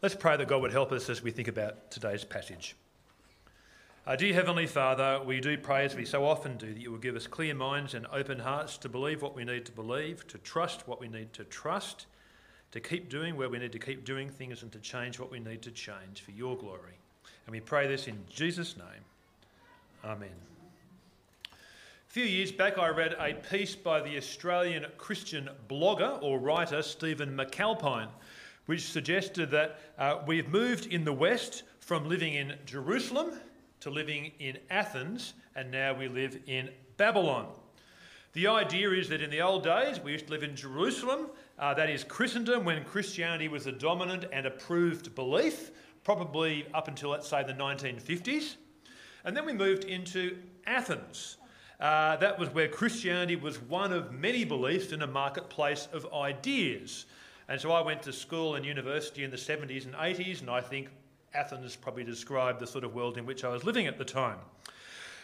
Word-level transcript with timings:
Let's 0.00 0.14
pray 0.14 0.36
that 0.36 0.46
God 0.46 0.62
would 0.62 0.70
help 0.70 0.92
us 0.92 1.10
as 1.10 1.24
we 1.24 1.32
think 1.32 1.48
about 1.48 1.90
today's 1.90 2.22
passage. 2.22 2.76
Uh, 4.06 4.14
dear 4.14 4.32
Heavenly 4.32 4.68
Father, 4.68 5.20
we 5.26 5.40
do 5.40 5.58
pray 5.58 5.84
as 5.84 5.96
we 5.96 6.04
so 6.04 6.24
often 6.24 6.56
do 6.56 6.72
that 6.72 6.80
you 6.80 6.92
will 6.92 6.98
give 6.98 7.16
us 7.16 7.26
clear 7.26 7.52
minds 7.52 7.94
and 7.94 8.06
open 8.12 8.38
hearts 8.38 8.78
to 8.78 8.88
believe 8.88 9.22
what 9.22 9.34
we 9.34 9.44
need 9.44 9.66
to 9.66 9.72
believe, 9.72 10.24
to 10.28 10.38
trust 10.38 10.86
what 10.86 11.00
we 11.00 11.08
need 11.08 11.32
to 11.32 11.42
trust, 11.42 12.06
to 12.70 12.78
keep 12.78 13.10
doing 13.10 13.34
where 13.34 13.48
we 13.48 13.58
need 13.58 13.72
to 13.72 13.80
keep 13.80 14.04
doing 14.04 14.30
things, 14.30 14.62
and 14.62 14.70
to 14.70 14.78
change 14.78 15.18
what 15.18 15.32
we 15.32 15.40
need 15.40 15.62
to 15.62 15.72
change 15.72 16.20
for 16.20 16.30
your 16.30 16.56
glory. 16.56 16.94
And 17.46 17.52
we 17.52 17.58
pray 17.58 17.88
this 17.88 18.06
in 18.06 18.22
Jesus' 18.30 18.76
name. 18.76 19.04
Amen. 20.04 20.28
A 21.52 22.10
few 22.10 22.22
years 22.22 22.52
back, 22.52 22.78
I 22.78 22.90
read 22.90 23.16
a 23.18 23.34
piece 23.34 23.74
by 23.74 24.00
the 24.00 24.16
Australian 24.16 24.86
Christian 24.96 25.50
blogger 25.68 26.22
or 26.22 26.38
writer 26.38 26.82
Stephen 26.82 27.36
McAlpine, 27.36 28.10
which 28.68 28.82
suggested 28.82 29.50
that 29.50 29.78
uh, 29.98 30.18
we've 30.26 30.50
moved 30.50 30.84
in 30.92 31.02
the 31.02 31.12
West 31.12 31.62
from 31.80 32.06
living 32.06 32.34
in 32.34 32.52
Jerusalem 32.66 33.32
to 33.80 33.88
living 33.88 34.30
in 34.40 34.58
Athens, 34.68 35.32
and 35.56 35.70
now 35.70 35.94
we 35.94 36.06
live 36.06 36.38
in 36.46 36.68
Babylon. 36.98 37.46
The 38.34 38.46
idea 38.46 38.90
is 38.90 39.08
that 39.08 39.22
in 39.22 39.30
the 39.30 39.40
old 39.40 39.64
days, 39.64 40.00
we 40.00 40.12
used 40.12 40.26
to 40.26 40.32
live 40.32 40.42
in 40.42 40.54
Jerusalem, 40.54 41.30
uh, 41.58 41.72
that 41.72 41.88
is 41.88 42.04
Christendom, 42.04 42.66
when 42.66 42.84
Christianity 42.84 43.48
was 43.48 43.64
the 43.64 43.72
dominant 43.72 44.26
and 44.30 44.44
approved 44.44 45.14
belief, 45.14 45.70
probably 46.04 46.66
up 46.74 46.88
until, 46.88 47.08
let's 47.08 47.26
say, 47.26 47.42
the 47.42 47.54
1950s. 47.54 48.56
And 49.24 49.34
then 49.34 49.46
we 49.46 49.54
moved 49.54 49.84
into 49.84 50.36
Athens. 50.66 51.38
Uh, 51.80 52.16
that 52.16 52.38
was 52.38 52.50
where 52.50 52.68
Christianity 52.68 53.36
was 53.36 53.62
one 53.62 53.94
of 53.94 54.12
many 54.12 54.44
beliefs 54.44 54.92
in 54.92 55.00
a 55.00 55.06
marketplace 55.06 55.88
of 55.90 56.06
ideas. 56.12 57.06
And 57.48 57.60
so 57.60 57.72
I 57.72 57.80
went 57.80 58.02
to 58.02 58.12
school 58.12 58.56
and 58.56 58.64
university 58.64 59.24
in 59.24 59.30
the 59.30 59.36
70s 59.36 59.86
and 59.86 59.94
80s, 59.94 60.40
and 60.40 60.50
I 60.50 60.60
think 60.60 60.88
Athens 61.32 61.76
probably 61.76 62.04
described 62.04 62.60
the 62.60 62.66
sort 62.66 62.84
of 62.84 62.94
world 62.94 63.16
in 63.16 63.24
which 63.24 63.42
I 63.44 63.48
was 63.48 63.64
living 63.64 63.86
at 63.86 63.96
the 63.96 64.04
time. 64.04 64.38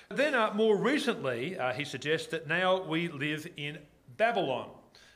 Then, 0.09 0.35
uh, 0.35 0.53
more 0.55 0.77
recently, 0.77 1.59
uh, 1.59 1.73
he 1.73 1.85
suggests 1.85 2.29
that 2.29 2.47
now 2.47 2.83
we 2.83 3.09
live 3.09 3.47
in 3.57 3.79
Babylon. 4.17 4.71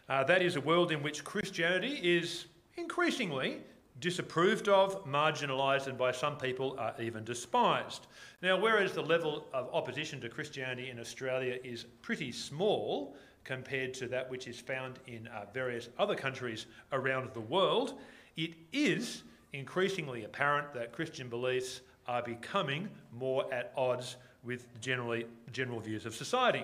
Uh, 0.08 0.24
that 0.24 0.42
is 0.42 0.56
a 0.56 0.60
world 0.60 0.92
in 0.92 1.02
which 1.02 1.24
Christianity 1.24 2.00
is 2.02 2.46
increasingly 2.76 3.58
disapproved 4.00 4.68
of, 4.68 5.04
marginalised, 5.04 5.86
and 5.88 5.98
by 5.98 6.12
some 6.12 6.36
people 6.36 6.78
even 7.00 7.24
despised. 7.24 8.06
Now, 8.42 8.56
whereas 8.58 8.92
the 8.92 9.02
level 9.02 9.46
of 9.52 9.68
opposition 9.72 10.20
to 10.20 10.28
Christianity 10.28 10.90
in 10.90 11.00
Australia 11.00 11.58
is 11.64 11.84
pretty 12.00 12.32
small 12.32 13.16
compared 13.48 13.94
to 13.94 14.06
that 14.06 14.30
which 14.30 14.46
is 14.46 14.60
found 14.60 14.98
in 15.06 15.26
uh, 15.28 15.46
various 15.54 15.88
other 15.98 16.14
countries 16.14 16.66
around 16.92 17.30
the 17.32 17.40
world, 17.40 17.94
it 18.36 18.50
is 18.74 19.22
increasingly 19.54 20.24
apparent 20.24 20.74
that 20.74 20.92
Christian 20.92 21.30
beliefs 21.30 21.80
are 22.06 22.22
becoming 22.22 22.90
more 23.10 23.50
at 23.52 23.72
odds 23.74 24.16
with 24.44 24.66
generally 24.82 25.24
general 25.50 25.80
views 25.80 26.04
of 26.04 26.14
society. 26.14 26.62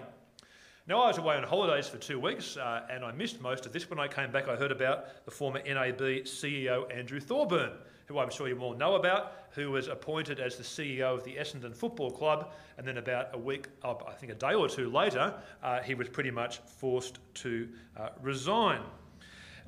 Now, 0.86 1.00
I 1.00 1.08
was 1.08 1.16
away 1.16 1.34
on 1.36 1.44
holidays 1.44 1.88
for 1.88 1.96
two 1.96 2.20
weeks 2.20 2.58
uh, 2.58 2.82
and 2.90 3.02
I 3.02 3.10
missed 3.10 3.40
most 3.40 3.64
of 3.64 3.72
this. 3.72 3.88
When 3.88 3.98
I 3.98 4.06
came 4.06 4.30
back, 4.30 4.48
I 4.48 4.56
heard 4.56 4.70
about 4.70 5.24
the 5.24 5.30
former 5.30 5.58
NAB 5.66 6.27
CEO 6.27 6.94
Andrew 6.94 7.20
Thorburn, 7.20 7.70
who 8.04 8.18
I'm 8.18 8.28
sure 8.28 8.48
you 8.48 8.58
all 8.58 8.74
know 8.74 8.96
about, 8.96 9.32
who 9.52 9.70
was 9.70 9.88
appointed 9.88 10.40
as 10.40 10.56
the 10.56 10.62
CEO 10.62 11.16
of 11.16 11.24
the 11.24 11.36
Essendon 11.36 11.74
Football 11.74 12.10
Club. 12.10 12.52
And 12.77 12.86
then, 12.86 12.98
about 12.98 13.28
a 13.32 13.38
week, 13.38 13.68
uh, 13.82 13.94
I 14.06 14.12
think 14.12 14.30
a 14.32 14.34
day 14.34 14.52
or 14.52 14.68
two 14.68 14.90
later, 14.90 15.32
uh, 15.62 15.80
he 15.80 15.94
was 15.94 16.10
pretty 16.10 16.30
much 16.30 16.58
forced 16.58 17.18
to 17.36 17.66
uh, 17.96 18.10
resign. 18.20 18.82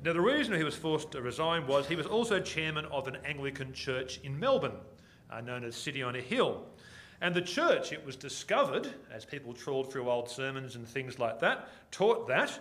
Now, 0.05 0.13
the 0.13 0.21
reason 0.21 0.53
he 0.53 0.63
was 0.63 0.75
forced 0.75 1.13
to 1.13 1.21
resign 1.23 1.65
was 1.65 1.87
he 1.87 1.95
was 1.95 2.05
also 2.05 2.39
chairman 2.39 2.85
of 2.85 3.07
an 3.07 3.17
Anglican 3.25 3.73
church 3.73 4.19
in 4.23 4.39
Melbourne, 4.39 4.77
uh, 5.31 5.41
known 5.41 5.63
as 5.63 5.75
City 5.75 6.03
on 6.03 6.15
a 6.15 6.21
Hill. 6.21 6.67
And 7.21 7.33
the 7.33 7.41
church, 7.41 7.91
it 7.91 8.05
was 8.05 8.15
discovered, 8.15 8.93
as 9.11 9.25
people 9.25 9.53
trawled 9.53 9.91
through 9.91 10.09
old 10.09 10.29
sermons 10.29 10.75
and 10.75 10.87
things 10.87 11.17
like 11.17 11.39
that, 11.39 11.67
taught 11.91 12.27
that 12.27 12.59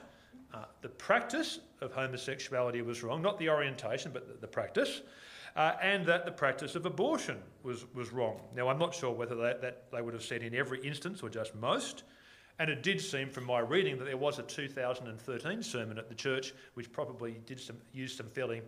uh, 0.55 0.65
the 0.81 0.89
practice 0.89 1.61
of 1.81 1.93
homosexuality 1.93 2.81
was 2.81 3.03
wrong, 3.03 3.21
not 3.21 3.39
the 3.39 3.51
orientation, 3.51 4.11
but 4.13 4.41
the, 4.41 4.47
practice, 4.47 5.03
uh, 5.57 5.73
and 5.83 6.07
that 6.07 6.25
the 6.25 6.33
practice 6.33 6.75
of 6.75 6.87
abortion 6.87 7.37
was, 7.63 7.85
was 7.95 8.13
wrong. 8.13 8.41
Now, 8.55 8.69
I'm 8.69 8.79
not 8.79 8.95
sure 8.95 9.13
whether 9.13 9.35
that, 9.35 9.61
that 9.61 9.91
they 9.93 10.01
would 10.01 10.15
have 10.15 10.23
said 10.25 10.43
in 10.43 10.55
every 10.55 10.81
instance 10.81 11.23
or 11.23 11.29
just 11.29 11.55
most, 11.55 12.05
and 12.59 12.71
it 12.71 12.83
did 12.83 13.01
seem 13.01 13.29
from 13.29 13.45
my 13.45 13.59
reading 13.59 13.99
that 13.99 14.05
there 14.05 14.17
was 14.17 14.39
a 14.39 14.43
2013 14.43 15.63
sermon 15.63 15.99
at 15.99 16.09
the 16.09 16.15
church 16.15 16.55
which 16.73 16.91
probably 16.91 17.37
did 17.45 17.61
some, 17.61 17.77
use 17.93 18.17
some 18.17 18.31
fairly 18.31 18.63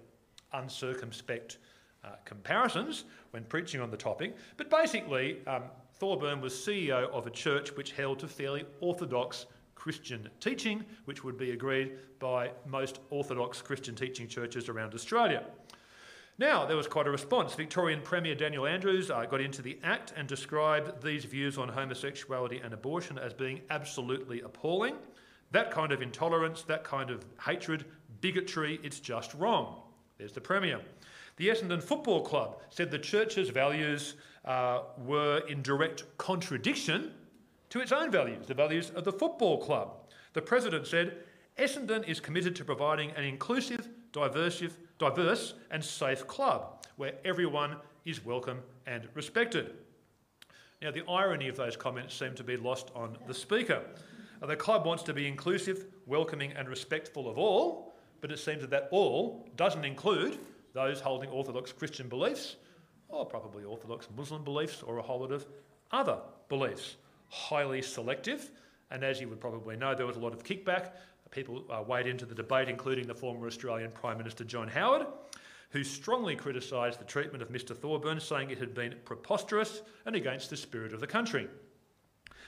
uncircumspect 0.53 1.57
uh, 2.05 2.11
comparisons 2.25 3.05
when 3.31 3.45
preaching 3.45 3.81
on 3.81 3.91
the 3.91 3.97
topic. 3.97 4.37
But 4.57 4.71
basically, 4.71 5.39
um, 5.47 5.65
Thorburn 5.95 6.41
was 6.41 6.53
CEO 6.53 7.11
of 7.11 7.27
a 7.27 7.31
church 7.31 7.75
which 7.77 7.93
held 7.93 8.21
to 8.21 8.29
fairly 8.29 8.65
orthodox 8.81 9.47
Christian 9.75 10.29
teaching, 10.41 10.85
which 11.05 11.25
would 11.25 11.39
be 11.39 11.53
agreed 11.53 11.93
by 12.19 12.51
most 12.67 13.01
orthodox 13.11 13.63
Christian 13.63 13.95
teaching 13.95 14.27
churches 14.27 14.69
around 14.69 14.95
Australia. 14.95 15.45
Now, 16.39 16.67
there 16.67 16.77
was 16.77 16.87
quite 16.87 17.09
a 17.09 17.11
response. 17.11 17.55
Victorian 17.55 18.01
Premier 18.01 18.37
Daniel 18.37 18.65
Andrews 18.65 19.11
uh, 19.11 19.25
got 19.25 19.41
into 19.41 19.61
the 19.61 19.77
act 19.83 20.13
and 20.17 20.29
described 20.29 21.03
these 21.03 21.25
views 21.25 21.59
on 21.59 21.69
homosexuality 21.69 22.61
and 22.63 22.73
abortion 22.73 23.19
as 23.19 23.35
being 23.35 23.61
absolutely 23.71 24.41
appalling. 24.43 24.95
That 25.51 25.73
kind 25.73 25.91
of 25.91 26.01
intolerance, 26.01 26.63
that 26.63 26.85
kind 26.85 27.11
of 27.11 27.25
hatred, 27.45 27.87
bigotry, 28.21 28.79
it's 28.85 29.01
just 29.01 29.35
wrong. 29.35 29.83
There's 30.17 30.33
the 30.33 30.41
Premier. 30.41 30.81
The 31.39 31.49
Essendon 31.49 31.81
Football 31.81 32.23
Club 32.23 32.59
said 32.69 32.91
the 32.91 32.99
church's 32.99 33.49
values 33.49 34.17
uh, 34.45 34.81
were 34.99 35.39
in 35.49 35.63
direct 35.63 36.05
contradiction 36.19 37.13
to 37.71 37.81
its 37.81 37.93
own 37.93 38.11
values, 38.11 38.47
the 38.47 38.55
values 38.55 38.91
of 38.91 39.05
the 39.05 39.13
football 39.13 39.59
club. 39.59 40.09
The 40.33 40.43
president 40.43 40.89
said, 40.89 41.19
Essendon 41.57 42.09
is 42.09 42.19
committed 42.19 42.57
to 42.57 42.65
providing 42.65 43.13
an 43.13 43.23
inclusive, 43.23 43.89
diverse, 44.11 44.65
diverse 44.99 45.55
and 45.71 45.85
safe 45.85 46.27
club 46.27 46.85
where 46.97 47.15
everyone 47.25 47.77
is 48.05 48.25
welcome 48.25 48.61
and 48.89 49.07
respected. 49.15 49.75
Now, 50.83 50.91
the 50.91 51.09
irony 51.09 51.47
of 51.47 51.57
those 51.57 51.77
comments 51.77 52.17
seem 52.17 52.35
to 52.35 52.43
be 52.43 52.57
lost 52.57 52.91
on 52.97 53.17
the 53.29 53.35
speaker. 53.35 53.83
The 54.45 54.57
club 54.57 54.87
wants 54.87 55.05
to 55.05 55.15
be 55.15 55.29
inclusive, 55.29 55.87
welcoming, 56.07 56.53
and 56.53 56.69
respectful 56.69 57.29
of 57.29 57.39
all, 57.39 57.95
but 58.21 58.33
it 58.33 58.41
seems 58.41 58.63
that 58.63 58.71
that 58.71 58.89
all 58.91 59.49
doesn't 59.57 59.85
include 59.85 60.39
those 60.73 61.01
holding 61.01 61.31
Orthodox 61.31 61.73
Christian 61.73 62.09
beliefs, 62.09 62.57
or 63.09 63.25
probably 63.25 63.65
Orthodox 63.65 64.09
Muslim 64.17 64.45
beliefs, 64.45 64.83
or 64.83 64.99
a 64.99 65.03
whole 65.03 65.21
lot 65.21 65.33
of 65.33 65.47
other 65.91 66.19
beliefs. 66.49 66.97
Highly 67.29 67.83
selective, 67.83 68.51
and 68.91 69.05
as 69.05 69.21
you 69.21 69.29
would 69.29 69.41
probably 69.41 69.77
know, 69.77 69.95
there 69.95 70.07
was 70.07 70.17
a 70.17 70.21
lot 70.21 70.33
of 70.33 70.45
kickback 70.45 70.93
people 71.31 71.65
uh, 71.71 71.83
weighed 71.83 72.07
into 72.07 72.27
the 72.27 72.35
debate, 72.35 72.69
including 72.69 73.07
the 73.07 73.15
former 73.15 73.47
Australian 73.47 73.91
Prime 73.91 74.19
Minister 74.19 74.45
John 74.45 74.69
Howard, 74.69 75.07
who 75.71 75.85
strongly 75.85 76.35
criticised 76.35 76.99
the 76.99 77.05
treatment 77.05 77.43
of 77.43 77.51
Mr 77.51 77.77
Thorburn, 77.77 78.21
saying 78.21 78.51
it 78.51 78.59
had 78.59 78.75
been 78.75 78.95
preposterous 79.05 79.83
and 80.07 80.17
against 80.17 80.51
the 80.51 80.57
spirit 80.57 80.93
of 80.93 81.01
the 81.01 81.07
country. 81.07 81.49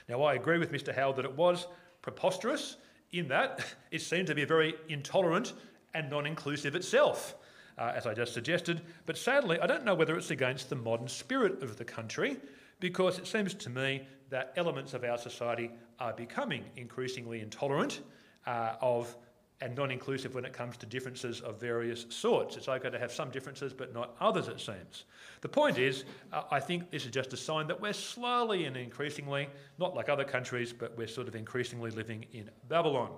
Now, 0.09 0.23
I 0.23 0.35
agree 0.35 0.59
with 0.59 0.73
Mr 0.73 0.95
Howard 0.95 1.17
that 1.17 1.25
it 1.25 1.37
was 1.37 1.67
preposterous 2.03 2.77
in 3.13 3.29
that 3.29 3.65
it 3.91 4.01
seemed 4.01 4.27
to 4.29 4.35
be 4.35 4.45
very 4.45 4.75
intolerant 4.89 5.53
and 5.95 6.09
non 6.09 6.27
inclusive 6.27 6.75
itself. 6.75 7.35
Uh, 7.79 7.93
as 7.95 8.07
I 8.07 8.13
just 8.13 8.35
suggested, 8.35 8.83
but 9.07 9.17
sadly, 9.17 9.59
I 9.59 9.67
don't 9.67 9.85
know 9.85 9.95
whether 9.95 10.17
it's 10.17 10.31
against 10.31 10.69
the 10.69 10.77
modern 10.77 11.09
spirit 11.09 11.63
of 11.63 11.77
the 11.79 11.85
country 11.85 12.37
because 12.79 13.19
it 13.19 13.27
seems 13.27 13.55
to 13.55 13.71
me 13.71 14.03
that 14.29 14.53
elements 14.57 14.95
of 14.95 15.05
our 15.05 15.19
society 15.19 15.71
are 15.99 16.13
becoming 16.13 16.65
increasingly 16.77 17.41
intolerant 17.41 18.01
uh, 18.47 18.75
of 18.81 19.17
and 19.63 19.77
non-inclusive 19.77 20.35
when 20.35 20.45
it 20.45 20.53
comes 20.53 20.77
to 20.79 20.87
differences 20.87 21.41
of 21.43 21.61
various 21.61 22.07
sorts. 22.09 22.57
It's 22.57 22.69
okay 22.69 22.89
to 22.89 22.99
have 22.99 23.13
some 23.13 23.31
differences, 23.31 23.75
but 23.75 23.93
not 23.93 24.17
others, 24.19 24.49
it 24.49 24.59
seems. 24.59 25.05
The 25.43 25.49
point 25.49 25.77
is, 25.77 26.05
uh, 26.33 26.45
I 26.51 26.61
think 26.61 26.91
this 26.91 27.05
is 27.05 27.11
just 27.11 27.33
a 27.35 27.37
sign 27.37 27.67
that 27.67 27.79
we're 27.79 27.93
slowly 27.93 28.65
and 28.65 28.77
increasingly, 28.77 29.49
not 29.79 29.95
like 29.95 30.09
other 30.09 30.25
countries, 30.25 30.73
but 30.73 30.97
we're 30.97 31.07
sort 31.07 31.29
of 31.29 31.35
increasingly 31.35 31.91
living 31.91 32.25
in 32.33 32.51
Babylon. 32.69 33.11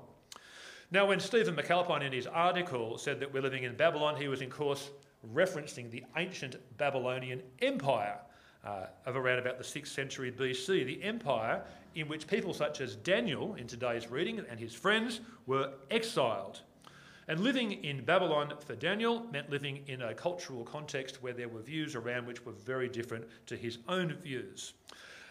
Now, 0.92 1.06
when 1.06 1.20
Stephen 1.20 1.56
McAlpine 1.56 2.02
in 2.02 2.12
his 2.12 2.26
article 2.26 2.98
said 2.98 3.18
that 3.20 3.32
we're 3.32 3.40
living 3.40 3.62
in 3.62 3.74
Babylon, 3.74 4.14
he 4.14 4.28
was, 4.28 4.42
of 4.42 4.50
course, 4.50 4.90
referencing 5.32 5.90
the 5.90 6.04
ancient 6.18 6.56
Babylonian 6.76 7.42
Empire 7.62 8.18
uh, 8.62 8.88
of 9.06 9.16
around 9.16 9.38
about 9.38 9.56
the 9.56 9.64
6th 9.64 9.86
century 9.86 10.30
BC, 10.30 10.84
the 10.84 11.02
empire 11.02 11.62
in 11.94 12.08
which 12.08 12.26
people 12.26 12.52
such 12.52 12.82
as 12.82 12.94
Daniel, 12.96 13.54
in 13.54 13.66
today's 13.66 14.10
reading, 14.10 14.44
and 14.50 14.60
his 14.60 14.74
friends 14.74 15.20
were 15.46 15.70
exiled. 15.90 16.60
And 17.26 17.40
living 17.40 17.72
in 17.82 18.04
Babylon 18.04 18.52
for 18.58 18.74
Daniel 18.74 19.24
meant 19.32 19.48
living 19.48 19.84
in 19.86 20.02
a 20.02 20.12
cultural 20.12 20.62
context 20.62 21.22
where 21.22 21.32
there 21.32 21.48
were 21.48 21.62
views 21.62 21.94
around 21.94 22.26
which 22.26 22.44
were 22.44 22.52
very 22.52 22.90
different 22.90 23.24
to 23.46 23.56
his 23.56 23.78
own 23.88 24.12
views. 24.12 24.74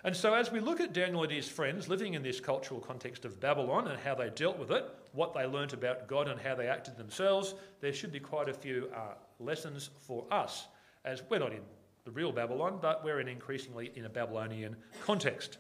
And 0.03 0.15
so, 0.15 0.33
as 0.33 0.51
we 0.51 0.59
look 0.59 0.79
at 0.79 0.91
Daniel 0.91 1.21
and 1.21 1.31
his 1.31 1.47
friends 1.47 1.87
living 1.87 2.15
in 2.15 2.23
this 2.23 2.39
cultural 2.39 2.79
context 2.79 3.25
of 3.25 3.39
Babylon 3.39 3.87
and 3.89 3.99
how 3.99 4.15
they 4.15 4.31
dealt 4.31 4.57
with 4.57 4.71
it, 4.71 4.91
what 5.13 5.33
they 5.33 5.45
learnt 5.45 5.73
about 5.73 6.07
God 6.07 6.27
and 6.27 6.39
how 6.39 6.55
they 6.55 6.67
acted 6.67 6.97
themselves, 6.97 7.55
there 7.79 7.93
should 7.93 8.11
be 8.11 8.19
quite 8.19 8.49
a 8.49 8.53
few 8.53 8.89
uh, 8.95 9.15
lessons 9.39 9.89
for 9.99 10.25
us 10.31 10.67
as 11.05 11.23
we're 11.29 11.39
not 11.39 11.51
in 11.51 11.61
the 12.05 12.11
real 12.11 12.31
Babylon, 12.31 12.79
but 12.81 13.03
we're 13.03 13.19
in 13.19 13.27
increasingly 13.27 13.91
in 13.95 14.05
a 14.05 14.09
Babylonian 14.09 14.75
context. 15.03 15.57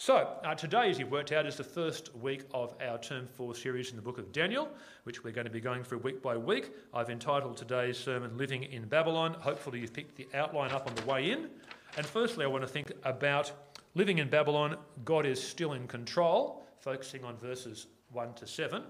So, 0.00 0.36
uh, 0.44 0.54
today, 0.54 0.90
as 0.90 0.98
you've 0.98 1.10
worked 1.10 1.32
out, 1.32 1.44
is 1.44 1.56
the 1.56 1.64
first 1.64 2.14
week 2.14 2.44
of 2.54 2.72
our 2.80 2.98
Term 2.98 3.26
4 3.26 3.54
series 3.54 3.90
in 3.90 3.96
the 3.96 4.02
book 4.02 4.18
of 4.18 4.30
Daniel, 4.30 4.68
which 5.02 5.24
we're 5.24 5.32
going 5.32 5.46
to 5.46 5.50
be 5.50 5.60
going 5.60 5.82
through 5.82 5.98
week 5.98 6.22
by 6.22 6.36
week. 6.36 6.70
I've 6.94 7.10
entitled 7.10 7.56
today's 7.56 7.98
sermon 7.98 8.36
Living 8.38 8.62
in 8.62 8.86
Babylon. 8.86 9.34
Hopefully, 9.40 9.80
you've 9.80 9.92
picked 9.92 10.14
the 10.14 10.28
outline 10.34 10.70
up 10.70 10.86
on 10.86 10.94
the 10.94 11.04
way 11.04 11.32
in. 11.32 11.48
And 11.96 12.06
firstly, 12.06 12.44
I 12.44 12.48
want 12.48 12.62
to 12.62 12.68
think 12.68 12.92
about 13.02 13.50
living 13.96 14.18
in 14.18 14.28
Babylon, 14.28 14.76
God 15.04 15.26
is 15.26 15.42
still 15.42 15.72
in 15.72 15.88
control, 15.88 16.64
focusing 16.78 17.24
on 17.24 17.36
verses 17.36 17.88
1 18.12 18.34
to 18.34 18.46
7. 18.46 18.82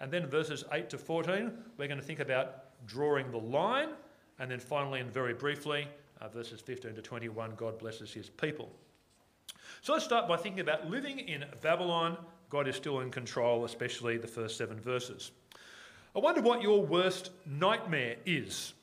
And 0.00 0.10
then 0.10 0.26
verses 0.26 0.64
8 0.72 0.88
to 0.90 0.98
14, 0.98 1.52
we're 1.76 1.88
going 1.88 2.00
to 2.00 2.06
think 2.06 2.20
about 2.20 2.64
drawing 2.86 3.30
the 3.30 3.38
line. 3.38 3.90
And 4.38 4.50
then 4.50 4.60
finally, 4.60 5.00
and 5.00 5.12
very 5.12 5.34
briefly, 5.34 5.86
uh, 6.20 6.28
verses 6.28 6.60
15 6.60 6.94
to 6.94 7.02
21, 7.02 7.52
God 7.56 7.78
blesses 7.78 8.12
his 8.12 8.30
people. 8.30 8.70
So 9.82 9.92
let's 9.92 10.04
start 10.04 10.28
by 10.28 10.36
thinking 10.36 10.60
about 10.60 10.90
living 10.90 11.20
in 11.20 11.44
Babylon. 11.60 12.16
God 12.48 12.68
is 12.68 12.76
still 12.76 13.00
in 13.00 13.10
control, 13.10 13.64
especially 13.64 14.18
the 14.18 14.26
first 14.26 14.56
seven 14.56 14.80
verses. 14.80 15.30
I 16.14 16.18
wonder 16.18 16.40
what 16.40 16.62
your 16.62 16.84
worst 16.84 17.30
nightmare 17.46 18.16
is. 18.26 18.74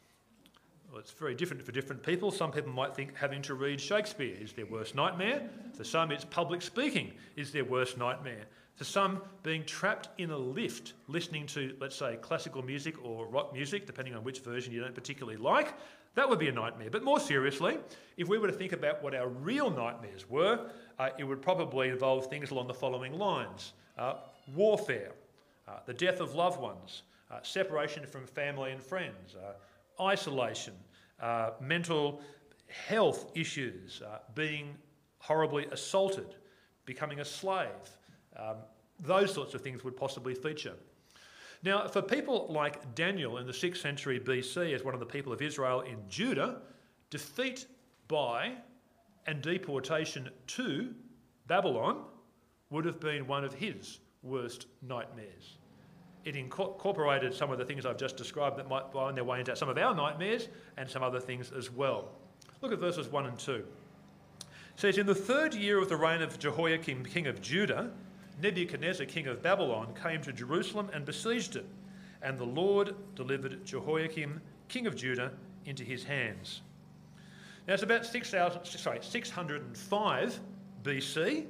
Well, 0.89 0.99
it's 0.99 1.11
very 1.11 1.35
different 1.35 1.63
for 1.63 1.71
different 1.71 2.01
people. 2.01 2.31
Some 2.31 2.51
people 2.51 2.71
might 2.71 2.95
think 2.95 3.15
having 3.15 3.41
to 3.43 3.53
read 3.53 3.81
Shakespeare 3.81 4.35
is 4.39 4.53
their 4.53 4.65
worst 4.65 4.95
nightmare. 4.95 5.49
For 5.73 5.83
some, 5.83 6.11
it's 6.11 6.23
public 6.23 6.61
speaking 6.61 7.11
is 7.35 7.51
their 7.51 7.65
worst 7.65 7.97
nightmare. 7.97 8.45
For 8.77 8.83
some, 8.83 9.23
being 9.41 9.65
trapped 9.65 10.09
in 10.19 10.29
a 10.29 10.37
lift 10.37 10.93
listening 11.07 11.47
to, 11.47 11.75
let's 11.81 11.95
say, 11.95 12.17
classical 12.21 12.61
music 12.61 13.03
or 13.03 13.25
rock 13.25 13.51
music, 13.51 13.87
depending 13.87 14.13
on 14.13 14.23
which 14.23 14.39
version 14.41 14.71
you 14.71 14.79
don't 14.79 14.93
particularly 14.93 15.37
like, 15.37 15.73
that 16.13 16.29
would 16.29 16.37
be 16.37 16.47
a 16.47 16.51
nightmare. 16.51 16.89
But 16.91 17.03
more 17.03 17.19
seriously, 17.19 17.79
if 18.17 18.27
we 18.27 18.37
were 18.37 18.47
to 18.47 18.53
think 18.53 18.73
about 18.73 19.01
what 19.01 19.15
our 19.15 19.29
real 19.29 19.71
nightmares 19.71 20.29
were, 20.29 20.69
uh, 20.99 21.09
it 21.17 21.23
would 21.23 21.41
probably 21.41 21.89
involve 21.89 22.27
things 22.27 22.51
along 22.51 22.67
the 22.67 22.73
following 22.73 23.13
lines 23.13 23.73
uh, 23.97 24.13
warfare, 24.55 25.11
uh, 25.67 25.79
the 25.87 25.93
death 25.93 26.19
of 26.19 26.35
loved 26.35 26.61
ones, 26.61 27.01
uh, 27.31 27.39
separation 27.41 28.05
from 28.05 28.27
family 28.27 28.71
and 28.71 28.81
friends, 28.81 29.35
uh, 29.35 30.03
isolation, 30.03 30.73
uh, 31.19 31.51
mental 31.59 32.21
health 32.67 33.31
issues, 33.33 34.03
being 34.35 34.75
horribly 35.17 35.65
assaulted, 35.71 36.35
becoming 36.85 37.21
a 37.21 37.25
slave. 37.25 37.69
Um, 38.37 38.57
those 38.99 39.33
sorts 39.33 39.53
of 39.53 39.61
things 39.61 39.83
would 39.83 39.95
possibly 39.95 40.33
feature. 40.33 40.73
Now, 41.63 41.87
for 41.87 42.01
people 42.01 42.47
like 42.49 42.95
Daniel 42.95 43.37
in 43.37 43.47
the 43.47 43.53
6th 43.53 43.77
century 43.77 44.19
BC, 44.19 44.73
as 44.73 44.83
one 44.83 44.93
of 44.93 44.99
the 44.99 45.05
people 45.05 45.33
of 45.33 45.41
Israel 45.41 45.81
in 45.81 45.97
Judah, 46.07 46.61
defeat 47.09 47.65
by 48.07 48.53
and 49.25 49.41
deportation 49.41 50.29
to 50.47 50.93
Babylon 51.47 52.03
would 52.69 52.85
have 52.85 52.99
been 52.99 53.27
one 53.27 53.43
of 53.43 53.53
his 53.53 53.99
worst 54.23 54.67
nightmares. 54.81 55.57
It 56.25 56.35
incorporated 56.35 57.33
some 57.33 57.51
of 57.51 57.57
the 57.57 57.65
things 57.65 57.85
I've 57.85 57.97
just 57.97 58.17
described 58.17 58.57
that 58.57 58.67
might 58.67 58.91
find 58.91 59.15
their 59.15 59.23
way 59.23 59.39
into 59.39 59.55
some 59.55 59.69
of 59.69 59.77
our 59.77 59.95
nightmares 59.95 60.49
and 60.75 60.89
some 60.89 61.01
other 61.01 61.19
things 61.19 61.51
as 61.51 61.71
well. 61.71 62.09
Look 62.61 62.73
at 62.73 62.79
verses 62.79 63.07
1 63.07 63.25
and 63.27 63.39
2. 63.39 63.53
It 63.53 63.65
says, 64.75 64.97
In 64.97 65.05
the 65.05 65.15
third 65.15 65.53
year 65.53 65.79
of 65.79 65.87
the 65.89 65.95
reign 65.95 66.21
of 66.21 66.37
Jehoiakim, 66.37 67.05
king 67.05 67.27
of 67.27 67.41
Judah, 67.41 67.91
Nebuchadnezzar, 68.41 69.05
king 69.05 69.27
of 69.27 69.41
Babylon, 69.41 69.93
came 70.01 70.21
to 70.21 70.31
Jerusalem 70.31 70.89
and 70.93 71.05
besieged 71.05 71.55
it, 71.55 71.65
and 72.21 72.37
the 72.37 72.45
Lord 72.45 72.95
delivered 73.15 73.65
Jehoiakim, 73.65 74.41
king 74.67 74.87
of 74.87 74.95
Judah, 74.95 75.31
into 75.65 75.83
his 75.83 76.03
hands. 76.03 76.61
Now 77.67 77.73
it's 77.73 77.83
about 77.83 78.05
6, 78.05 78.29
sorry, 78.29 78.99
605 79.01 80.39
BC, 80.83 81.45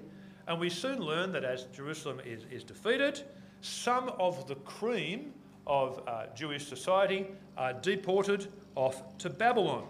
and 0.48 0.60
we 0.60 0.70
soon 0.70 1.00
learn 1.00 1.32
that 1.34 1.44
as 1.44 1.66
Jerusalem 1.66 2.22
is, 2.26 2.46
is 2.50 2.64
defeated, 2.64 3.22
some 3.62 4.10
of 4.20 4.48
the 4.48 4.56
cream 4.56 5.34
of 5.68 6.02
uh, 6.08 6.28
Jewish 6.34 6.68
society 6.68 7.28
are 7.58 7.74
deported 7.74 8.48
off 8.76 9.18
to 9.18 9.30
Babylon. 9.30 9.86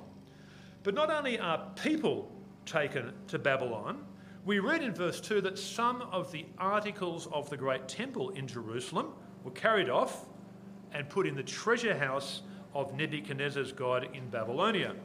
But 0.84 0.96
not 0.96 1.12
only 1.12 1.40
are 1.40 1.62
people 1.76 2.32
taken 2.66 3.14
to 3.28 3.38
Babylon, 3.38 4.04
we 4.48 4.60
read 4.60 4.82
in 4.82 4.94
verse 4.94 5.20
2 5.20 5.42
that 5.42 5.60
some 5.60 6.02
of 6.04 6.32
the 6.32 6.46
articles 6.58 7.28
of 7.34 7.50
the 7.50 7.58
great 7.58 7.86
temple 7.90 8.30
in 8.30 8.48
Jerusalem 8.48 9.12
were 9.44 9.52
carried 9.52 9.90
off 9.90 10.24
and 10.94 11.10
put 11.10 11.28
in 11.28 11.36
the 11.36 11.44
treasure 11.44 11.98
house 11.98 12.44
of 12.74 12.96
Nebuchadnezzar's 12.96 13.74
God 13.74 14.08
in 14.14 14.30
Babylonia. 14.30 14.96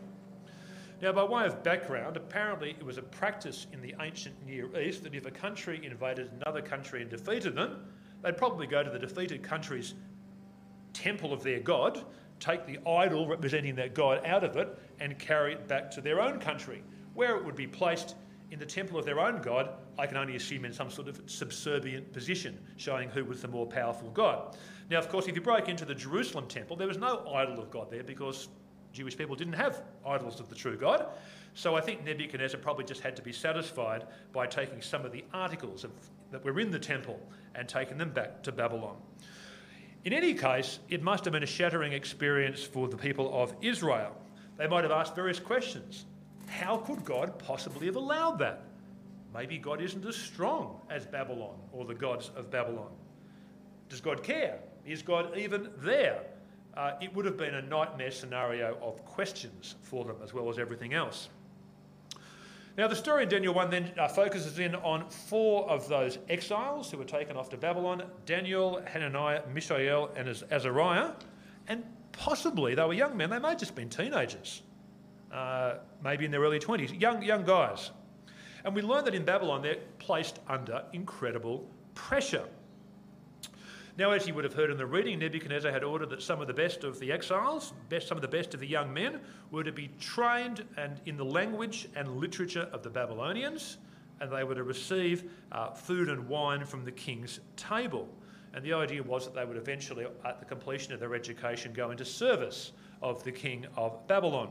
Now, 1.03 1.11
by 1.11 1.25
way 1.25 1.45
of 1.45 1.65
background, 1.65 2.17
apparently 2.17 2.71
it 2.71 2.85
was 2.85 2.99
a 2.99 3.03
practice 3.03 3.67
in 3.73 3.83
the 3.83 3.97
ancient 4.01 4.37
Near 4.47 4.79
East 4.81 5.03
that 5.03 5.15
if 5.17 5.27
a 5.27 5.31
country 5.33 5.85
invaded 5.85 6.31
another 6.41 6.63
country 6.63 7.03
and 7.03 7.11
defeated 7.11 7.57
them, 7.57 7.83
they'd 8.23 8.37
probably 8.37 8.69
go 8.69 8.85
to 8.85 8.91
the 8.91 8.99
defeated 8.99 9.43
country's 9.43 9.95
temple 10.93 11.33
of 11.33 11.43
their 11.43 11.59
god, 11.59 12.05
take 12.39 12.65
the 12.65 12.79
idol 12.89 13.27
representing 13.27 13.75
that 13.75 13.93
god 13.93 14.25
out 14.25 14.45
of 14.45 14.57
it, 14.57 14.79
and 15.01 15.19
carry 15.19 15.55
it 15.55 15.67
back 15.67 15.91
to 15.91 16.01
their 16.01 16.21
own 16.21 16.39
country, 16.39 16.85
where 17.15 17.35
it 17.35 17.45
would 17.45 17.57
be 17.57 17.67
placed 17.67 18.15
in 18.53 18.59
the 18.59 18.67
temple 18.67 18.99
of 18.99 19.07
their 19.07 19.19
own 19.19 19.41
God, 19.41 19.71
I 19.99 20.07
can 20.07 20.19
only 20.19 20.37
assume 20.37 20.67
in 20.67 20.75
some 20.75 20.91
sort 20.91 21.09
of 21.09 21.23
subservient 21.25 22.13
position, 22.13 22.59
showing 22.77 23.09
who 23.09 23.25
was 23.25 23.41
the 23.41 23.49
more 23.49 23.67
powerful 23.67 24.11
God. 24.11 24.59
Now, 24.91 24.99
of 24.99 25.09
course, 25.09 25.27
if 25.27 25.35
you 25.35 25.41
broke 25.41 25.71
into 25.71 25.87
the 25.87 25.95
Jerusalem 25.95 26.47
temple, 26.49 26.77
there 26.77 26.87
was 26.87 26.99
no 26.99 27.27
idol 27.35 27.59
of 27.59 27.71
God 27.71 27.91
there 27.91 28.03
because 28.03 28.49
Jewish 28.93 29.17
people 29.17 29.35
didn't 29.35 29.55
have 29.55 29.83
idols 30.07 30.39
of 30.39 30.51
the 30.51 30.55
true 30.55 30.77
God. 30.77 31.07
So 31.55 31.77
I 31.77 31.81
think 31.81 32.05
Nebuchadnezzar 32.05 32.61
probably 32.61 32.85
just 32.85 33.01
had 33.01 33.17
to 33.17 33.23
be 33.23 33.33
satisfied 33.33 34.07
by 34.35 34.47
taking 34.47 34.83
some 34.83 35.07
of 35.07 35.13
the 35.13 35.25
articles 35.33 35.83
of, 35.83 35.91
that 36.31 36.45
were 36.45 36.61
in 36.61 36.71
the 36.71 36.79
temple 36.79 37.19
and 37.55 37.67
taking 37.67 37.97
them 37.97 38.11
back 38.11 38.43
to 38.43 38.53
Babylon. 38.53 38.97
In 40.05 40.13
any 40.13 40.35
case, 40.35 40.79
it 40.91 41.03
must 41.03 41.25
have 41.25 41.33
been 41.33 41.43
a 41.43 41.47
shattering 41.47 41.95
experience 41.95 42.63
for 42.63 42.87
the 42.87 42.99
people 42.99 43.33
of 43.33 43.55
Israel. 43.63 44.15
They 44.59 44.67
might 44.67 44.83
have 44.83 44.93
asked 44.93 45.17
various 45.17 45.41
questions. 45.41 46.05
How 46.49 46.77
could 46.77 47.05
God 47.05 47.39
possibly 47.39 47.87
have 47.87 47.97
allowed 47.97 48.39
that? 48.39 48.63
Maybe 49.35 49.59
God 49.59 49.81
isn't 49.81 50.05
as 50.05 50.17
strong 50.17 50.81
as 50.91 51.07
Babylon 51.07 51.57
or 51.73 51.85
the 51.85 51.95
gods 51.95 52.31
of 52.37 52.51
Babylon. 52.51 52.91
Does 53.89 54.01
God 54.01 54.23
care? 54.23 54.59
Is 54.87 55.03
God 55.03 55.37
even 55.37 55.71
there? 55.79 56.23
Uh, 56.77 56.93
it 57.01 57.15
would 57.15 57.25
have 57.25 57.37
been 57.37 57.55
a 57.55 57.63
nightmare 57.63 58.11
scenario 58.11 58.79
of 58.83 59.05
questions 59.05 59.77
for 59.83 60.05
them 60.05 60.17
as 60.23 60.33
well 60.33 60.49
as 60.49 60.59
everything 60.59 60.95
else. 60.95 61.29
Now, 62.79 62.89
the 62.89 62.97
story 62.97 63.25
in 63.25 63.29
Daniel 63.29 63.53
1 63.53 63.71
then 63.71 63.93
uh, 63.99 64.09
focuses 64.09 64.59
in 64.59 64.75
on 64.77 65.09
four 65.11 65.69
of 65.69 65.87
those 65.89 66.19
exiles 66.31 66.91
who 66.91 66.97
were 66.97 67.05
taken 67.05 67.37
off 67.37 67.51
to 67.51 67.59
Babylon 67.59 68.03
Daniel, 68.25 68.83
Hananiah, 68.87 69.43
Mishael, 69.53 70.11
and 70.17 70.29
Azariah. 70.51 71.11
And 71.69 71.85
possibly 72.13 72.75
they 72.75 72.83
were 72.85 72.95
young 72.95 73.15
men, 73.15 73.29
they 73.29 73.39
may 73.39 73.51
have 73.51 73.59
just 73.59 73.75
been 73.75 73.91
teenagers 73.91 74.63
uh, 75.33 75.75
maybe 76.03 76.25
in 76.25 76.31
their 76.31 76.41
early 76.41 76.59
20s, 76.59 77.01
young, 77.01 77.23
young 77.23 77.45
guys. 77.45 77.91
And 78.65 78.75
we 78.75 78.83
learn 78.83 79.05
that 79.05 79.15
in 79.15 79.25
Babylon 79.25 79.63
they're 79.63 79.79
placed 79.99 80.39
under 80.49 80.85
incredible 80.93 81.69
pressure. 81.95 82.45
Now, 83.99 84.13
as 84.13 84.27
you 84.27 84.33
would 84.35 84.45
have 84.45 84.55
heard 84.55 84.71
in 84.71 84.79
the 84.79 84.87
reading, 84.87 85.19
Nebuchadnezzar 85.19 85.71
had 85.71 85.85
ordered 85.85 86.09
that 86.11 86.23
some 86.23 86.41
of 86.41 86.47
the 86.47 86.55
best 86.55 86.83
of 86.83 86.99
the 86.99 87.13
exiles, 87.13 87.75
best, 87.91 88.09
some 88.09 88.17
of 88.17 88.23
the 88.23 88.29
best 88.29 88.55
of 88.55 88.61
the 88.61 88.67
young 88.67 88.93
men, 88.93 89.21
were 89.51 89.63
to 89.65 89.73
be 89.73 89.91
trained 90.01 90.65
and 90.79 90.99
in 91.05 91.19
the 91.19 91.25
language 91.25 91.89
and 91.95 92.17
literature 92.17 92.69
of 92.73 92.83
the 92.83 92.89
Babylonians, 92.89 93.77
and 94.21 94.33
they 94.33 94.45
were 94.45 94.55
to 94.55 94.63
receive 94.63 95.31
uh, 95.51 95.73
food 95.73 96.09
and 96.09 96.27
wine 96.27 96.65
from 96.65 96.87
the 96.87 96.93
king's 96.93 97.41
table. 97.57 98.09
And 98.55 98.65
the 98.65 98.73
idea 98.73 99.03
was 99.03 99.27
that 99.27 99.35
they 99.35 99.45
would 99.45 99.59
eventually, 99.59 100.07
at 100.25 100.39
the 100.41 100.47
completion 100.47 100.95
of 100.95 101.01
their 101.01 101.15
education, 101.15 101.75
go 101.75 101.91
into 101.91 102.05
service 102.05 102.73
of 103.03 103.23
the 103.25 103.33
king 103.33 103.67
of 103.77 104.07
Babylon. 104.07 104.51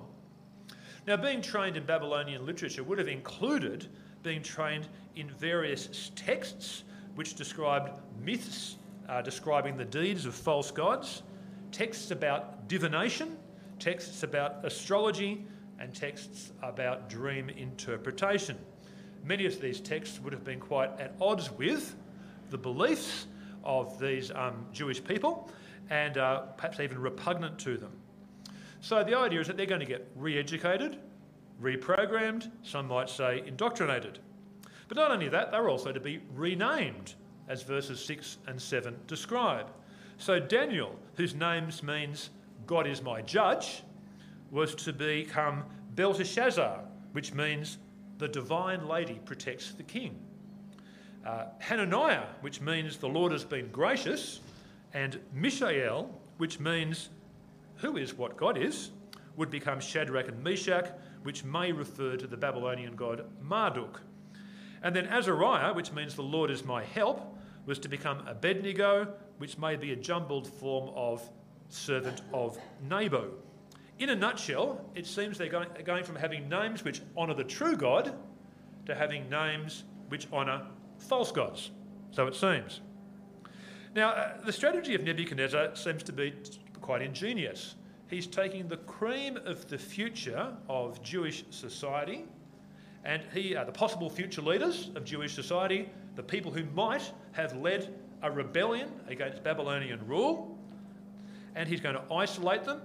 Now, 1.07 1.17
being 1.17 1.41
trained 1.41 1.77
in 1.77 1.85
Babylonian 1.85 2.45
literature 2.45 2.83
would 2.83 2.99
have 2.99 3.07
included 3.07 3.87
being 4.21 4.43
trained 4.43 4.87
in 5.15 5.29
various 5.29 6.11
texts 6.15 6.83
which 7.15 7.33
described 7.33 7.91
myths 8.23 8.77
uh, 9.09 9.21
describing 9.21 9.75
the 9.75 9.85
deeds 9.85 10.25
of 10.25 10.35
false 10.35 10.71
gods, 10.71 11.23
texts 11.71 12.11
about 12.11 12.67
divination, 12.67 13.37
texts 13.79 14.23
about 14.23 14.63
astrology, 14.63 15.45
and 15.79 15.93
texts 15.93 16.51
about 16.61 17.09
dream 17.09 17.49
interpretation. 17.49 18.57
Many 19.25 19.45
of 19.45 19.59
these 19.59 19.81
texts 19.81 20.19
would 20.21 20.33
have 20.33 20.43
been 20.43 20.59
quite 20.59 20.91
at 20.99 21.15
odds 21.19 21.51
with 21.51 21.95
the 22.51 22.57
beliefs 22.57 23.27
of 23.63 23.99
these 23.99 24.31
um, 24.31 24.65
Jewish 24.71 25.03
people 25.03 25.49
and 25.89 26.17
uh, 26.17 26.41
perhaps 26.57 26.79
even 26.79 26.99
repugnant 26.99 27.57
to 27.59 27.77
them. 27.77 27.91
So 28.81 29.03
the 29.03 29.17
idea 29.17 29.39
is 29.39 29.47
that 29.47 29.57
they're 29.57 29.65
going 29.67 29.79
to 29.79 29.85
get 29.85 30.11
re 30.15 30.37
educated, 30.37 30.97
reprogrammed, 31.61 32.51
some 32.63 32.87
might 32.87 33.09
say 33.09 33.43
indoctrinated. 33.45 34.19
But 34.87 34.97
not 34.97 35.11
only 35.11 35.29
that, 35.29 35.51
they're 35.51 35.69
also 35.69 35.91
to 35.91 35.99
be 35.99 36.21
renamed, 36.33 37.13
as 37.47 37.61
verses 37.61 38.03
6 38.03 38.39
and 38.47 38.59
7 38.61 38.95
describe. 39.07 39.71
So 40.17 40.39
Daniel, 40.39 40.95
whose 41.15 41.35
name 41.35 41.69
means 41.83 42.31
God 42.65 42.87
is 42.87 43.01
my 43.01 43.21
judge, 43.21 43.83
was 44.49 44.75
to 44.75 44.91
become 44.91 45.63
Belteshazzar, 45.95 46.81
which 47.11 47.33
means 47.33 47.77
the 48.17 48.27
divine 48.27 48.87
lady 48.87 49.19
protects 49.25 49.71
the 49.71 49.83
king. 49.83 50.19
Uh, 51.25 51.45
Hananiah, 51.59 52.25
which 52.41 52.61
means 52.61 52.97
the 52.97 53.07
Lord 53.07 53.31
has 53.31 53.45
been 53.45 53.69
gracious, 53.69 54.39
and 54.93 55.19
Mishael, 55.33 56.09
which 56.37 56.59
means 56.59 57.09
who 57.81 57.97
is 57.97 58.13
what 58.13 58.37
God 58.37 58.57
is, 58.57 58.91
would 59.35 59.49
become 59.49 59.79
Shadrach 59.79 60.27
and 60.27 60.43
Meshach, 60.43 60.87
which 61.23 61.43
may 61.43 61.71
refer 61.71 62.15
to 62.17 62.27
the 62.27 62.37
Babylonian 62.37 62.95
god 62.95 63.25
Marduk. 63.41 64.01
And 64.83 64.95
then 64.95 65.07
Azariah, 65.07 65.73
which 65.73 65.91
means 65.91 66.15
the 66.15 66.23
Lord 66.23 66.49
is 66.49 66.65
my 66.65 66.83
help, 66.83 67.37
was 67.65 67.79
to 67.79 67.89
become 67.89 68.25
Abednego, 68.27 69.13
which 69.37 69.57
may 69.57 69.75
be 69.75 69.91
a 69.91 69.95
jumbled 69.95 70.47
form 70.47 70.91
of 70.95 71.27
servant 71.69 72.21
of 72.33 72.57
Nebo. 72.89 73.31
In 73.99 74.09
a 74.09 74.15
nutshell, 74.15 74.83
it 74.95 75.05
seems 75.05 75.37
they're 75.37 75.47
going, 75.47 75.69
going 75.85 76.03
from 76.03 76.15
having 76.15 76.49
names 76.49 76.83
which 76.83 77.01
honour 77.15 77.35
the 77.35 77.43
true 77.43 77.75
God 77.75 78.15
to 78.87 78.95
having 78.95 79.29
names 79.29 79.83
which 80.09 80.27
honour 80.33 80.65
false 80.97 81.31
gods. 81.31 81.71
So 82.11 82.25
it 82.27 82.35
seems. 82.35 82.81
Now, 83.95 84.09
uh, 84.09 84.41
the 84.43 84.51
strategy 84.51 84.95
of 84.95 85.03
Nebuchadnezzar 85.03 85.75
seems 85.75 86.01
to 86.03 86.13
be 86.13 86.33
quite 86.81 87.01
ingenious. 87.01 87.75
He's 88.09 88.27
taking 88.27 88.67
the 88.67 88.77
cream 88.77 89.37
of 89.45 89.67
the 89.69 89.77
future 89.77 90.53
of 90.67 91.01
Jewish 91.01 91.45
society 91.49 92.25
and 93.03 93.23
he, 93.33 93.53
the 93.53 93.71
possible 93.71 94.09
future 94.09 94.41
leaders 94.41 94.91
of 94.95 95.03
Jewish 95.05 95.33
society, 95.33 95.89
the 96.15 96.23
people 96.23 96.51
who 96.51 96.63
might 96.75 97.11
have 97.31 97.55
led 97.55 97.93
a 98.21 98.29
rebellion 98.29 98.89
against 99.07 99.43
Babylonian 99.43 100.05
rule, 100.05 100.57
and 101.55 101.67
he's 101.67 101.79
going 101.79 101.95
to 101.95 102.13
isolate 102.13 102.63
them, 102.63 102.81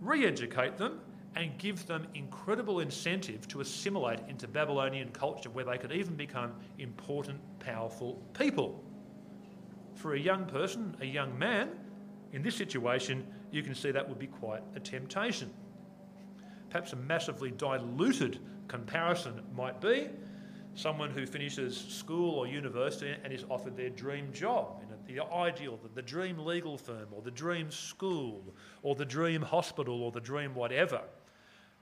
re 0.00 0.26
educate 0.26 0.76
them, 0.76 1.00
and 1.36 1.56
give 1.58 1.86
them 1.86 2.06
incredible 2.14 2.80
incentive 2.80 3.46
to 3.48 3.60
assimilate 3.60 4.20
into 4.28 4.48
Babylonian 4.48 5.10
culture 5.10 5.50
where 5.50 5.64
they 5.64 5.78
could 5.78 5.92
even 5.92 6.16
become 6.16 6.52
important, 6.78 7.38
powerful 7.60 8.20
people. 8.36 8.82
For 9.94 10.14
a 10.14 10.18
young 10.18 10.46
person, 10.46 10.96
a 11.00 11.06
young 11.06 11.38
man, 11.38 11.70
in 12.32 12.42
this 12.42 12.54
situation, 12.54 13.26
you 13.50 13.62
can 13.62 13.74
see 13.74 13.90
that 13.90 14.08
would 14.08 14.18
be 14.18 14.26
quite 14.26 14.62
a 14.74 14.80
temptation. 14.80 15.50
Perhaps 16.70 16.92
a 16.92 16.96
massively 16.96 17.50
diluted 17.52 18.40
comparison 18.68 19.40
might 19.54 19.80
be 19.80 20.08
someone 20.74 21.10
who 21.10 21.26
finishes 21.26 21.76
school 21.76 22.38
or 22.38 22.46
university 22.46 23.14
and 23.24 23.32
is 23.32 23.44
offered 23.48 23.76
their 23.76 23.88
dream 23.88 24.30
job, 24.32 24.82
you 24.82 25.16
know, 25.16 25.26
the 25.28 25.34
ideal, 25.34 25.78
the, 25.82 25.88
the 25.94 26.02
dream 26.02 26.38
legal 26.38 26.76
firm 26.76 27.06
or 27.12 27.22
the 27.22 27.30
dream 27.30 27.70
school 27.70 28.44
or 28.82 28.94
the 28.94 29.04
dream 29.04 29.40
hospital 29.40 30.02
or 30.02 30.12
the 30.12 30.20
dream 30.20 30.54
whatever. 30.54 31.00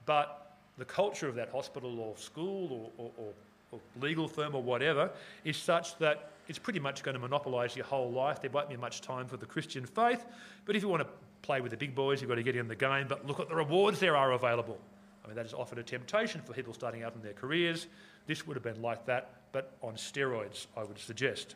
But 0.05 0.57
the 0.77 0.85
culture 0.85 1.27
of 1.27 1.35
that 1.35 1.49
hospital 1.49 1.99
or 1.99 2.15
school 2.17 2.91
or, 2.97 3.05
or, 3.05 3.11
or, 3.17 3.33
or 3.71 3.79
legal 3.99 4.27
firm 4.27 4.55
or 4.55 4.63
whatever 4.63 5.11
is 5.43 5.57
such 5.57 5.97
that 5.97 6.31
it's 6.47 6.59
pretty 6.59 6.79
much 6.79 7.03
going 7.03 7.13
to 7.13 7.19
monopolise 7.19 7.75
your 7.75 7.85
whole 7.85 8.11
life. 8.11 8.41
There 8.41 8.51
won't 8.51 8.69
be 8.69 8.77
much 8.77 9.01
time 9.01 9.27
for 9.27 9.37
the 9.37 9.45
Christian 9.45 9.85
faith. 9.85 10.25
But 10.65 10.75
if 10.75 10.81
you 10.81 10.87
want 10.87 11.03
to 11.03 11.09
play 11.41 11.61
with 11.61 11.71
the 11.71 11.77
big 11.77 11.95
boys, 11.95 12.21
you've 12.21 12.29
got 12.29 12.35
to 12.35 12.43
get 12.43 12.55
in 12.55 12.67
the 12.67 12.75
game. 12.75 13.07
But 13.07 13.25
look 13.25 13.39
at 13.39 13.49
the 13.49 13.55
rewards 13.55 13.99
there 13.99 14.15
are 14.15 14.33
available. 14.33 14.77
I 15.23 15.27
mean, 15.27 15.35
that 15.35 15.45
is 15.45 15.53
often 15.53 15.79
a 15.79 15.83
temptation 15.83 16.41
for 16.45 16.53
people 16.53 16.73
starting 16.73 17.03
out 17.03 17.15
in 17.15 17.21
their 17.21 17.33
careers. 17.33 17.87
This 18.27 18.45
would 18.45 18.55
have 18.55 18.63
been 18.63 18.81
like 18.81 19.05
that, 19.07 19.31
but 19.51 19.75
on 19.81 19.95
steroids, 19.95 20.67
I 20.77 20.83
would 20.83 20.99
suggest. 20.99 21.55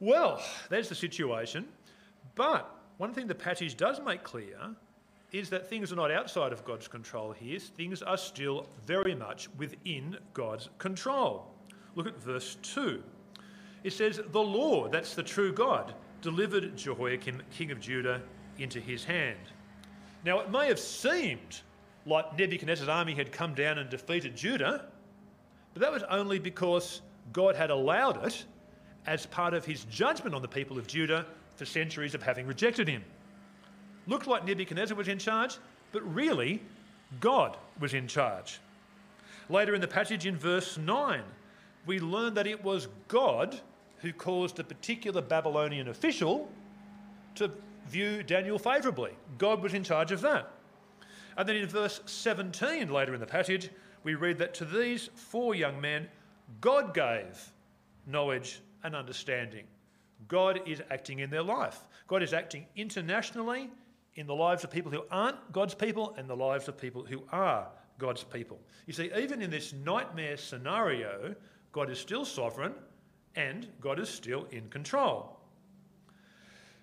Well, 0.00 0.42
there's 0.70 0.88
the 0.88 0.94
situation. 0.94 1.68
But 2.34 2.74
one 2.96 3.12
thing 3.12 3.26
the 3.26 3.34
passage 3.34 3.76
does 3.76 4.00
make 4.00 4.22
clear 4.22 4.56
is 5.32 5.50
that 5.50 5.68
things 5.68 5.92
are 5.92 5.96
not 5.96 6.10
outside 6.10 6.52
of 6.52 6.64
God's 6.64 6.88
control 6.88 7.32
here. 7.32 7.58
Things 7.58 8.02
are 8.02 8.16
still 8.16 8.66
very 8.86 9.14
much 9.14 9.48
within 9.58 10.16
God's 10.34 10.70
control. 10.78 11.46
Look 11.94 12.06
at 12.06 12.20
verse 12.20 12.56
2. 12.62 13.02
It 13.82 13.92
says, 13.92 14.20
The 14.32 14.40
Lord, 14.40 14.92
that's 14.92 15.14
the 15.14 15.22
true 15.22 15.52
God, 15.52 15.94
delivered 16.22 16.76
Jehoiakim, 16.76 17.42
king 17.50 17.70
of 17.70 17.80
Judah, 17.80 18.22
into 18.58 18.80
his 18.80 19.04
hand. 19.04 19.38
Now, 20.24 20.40
it 20.40 20.50
may 20.50 20.68
have 20.68 20.78
seemed 20.78 21.60
like 22.06 22.36
Nebuchadnezzar's 22.36 22.88
army 22.88 23.14
had 23.14 23.32
come 23.32 23.54
down 23.54 23.78
and 23.78 23.88
defeated 23.88 24.36
Judah, 24.36 24.86
but 25.72 25.80
that 25.80 25.92
was 25.92 26.02
only 26.04 26.38
because 26.38 27.00
God 27.32 27.56
had 27.56 27.70
allowed 27.70 28.24
it 28.26 28.44
as 29.06 29.26
part 29.26 29.54
of 29.54 29.64
his 29.64 29.84
judgment 29.84 30.34
on 30.34 30.42
the 30.42 30.48
people 30.48 30.78
of 30.78 30.86
Judah 30.86 31.26
for 31.56 31.64
centuries 31.64 32.14
of 32.14 32.22
having 32.22 32.46
rejected 32.46 32.88
him. 32.88 33.04
Looked 34.06 34.26
like 34.26 34.44
Nebuchadnezzar 34.44 34.96
was 34.96 35.08
in 35.08 35.18
charge, 35.18 35.58
but 35.92 36.02
really, 36.14 36.62
God 37.18 37.56
was 37.78 37.94
in 37.94 38.06
charge. 38.06 38.60
Later 39.48 39.74
in 39.74 39.80
the 39.80 39.88
passage 39.88 40.26
in 40.26 40.36
verse 40.36 40.78
9, 40.78 41.22
we 41.86 41.98
learn 41.98 42.34
that 42.34 42.46
it 42.46 42.62
was 42.62 42.88
God 43.08 43.60
who 43.98 44.12
caused 44.12 44.58
a 44.58 44.64
particular 44.64 45.20
Babylonian 45.20 45.88
official 45.88 46.48
to 47.34 47.50
view 47.88 48.22
Daniel 48.22 48.58
favourably. 48.58 49.12
God 49.38 49.62
was 49.62 49.74
in 49.74 49.84
charge 49.84 50.12
of 50.12 50.20
that. 50.22 50.50
And 51.36 51.48
then 51.48 51.56
in 51.56 51.68
verse 51.68 52.00
17, 52.06 52.90
later 52.90 53.14
in 53.14 53.20
the 53.20 53.26
passage, 53.26 53.70
we 54.04 54.14
read 54.14 54.38
that 54.38 54.54
to 54.54 54.64
these 54.64 55.10
four 55.14 55.54
young 55.54 55.80
men, 55.80 56.08
God 56.60 56.94
gave 56.94 57.52
knowledge 58.06 58.60
and 58.82 58.94
understanding. 58.94 59.64
God 60.28 60.60
is 60.66 60.82
acting 60.90 61.20
in 61.20 61.30
their 61.30 61.42
life. 61.42 61.80
God 62.06 62.22
is 62.22 62.32
acting 62.32 62.66
internationally 62.76 63.70
in 64.16 64.26
the 64.26 64.34
lives 64.34 64.64
of 64.64 64.70
people 64.70 64.90
who 64.90 65.02
aren't 65.10 65.52
God's 65.52 65.74
people 65.74 66.14
and 66.16 66.28
the 66.28 66.36
lives 66.36 66.68
of 66.68 66.76
people 66.76 67.04
who 67.04 67.22
are 67.32 67.68
God's 67.98 68.24
people. 68.24 68.58
You 68.86 68.92
see, 68.92 69.10
even 69.16 69.42
in 69.42 69.50
this 69.50 69.72
nightmare 69.72 70.36
scenario, 70.36 71.34
God 71.72 71.90
is 71.90 71.98
still 71.98 72.24
sovereign 72.24 72.74
and 73.36 73.66
God 73.80 73.98
is 73.98 74.08
still 74.08 74.46
in 74.50 74.68
control. 74.68 75.36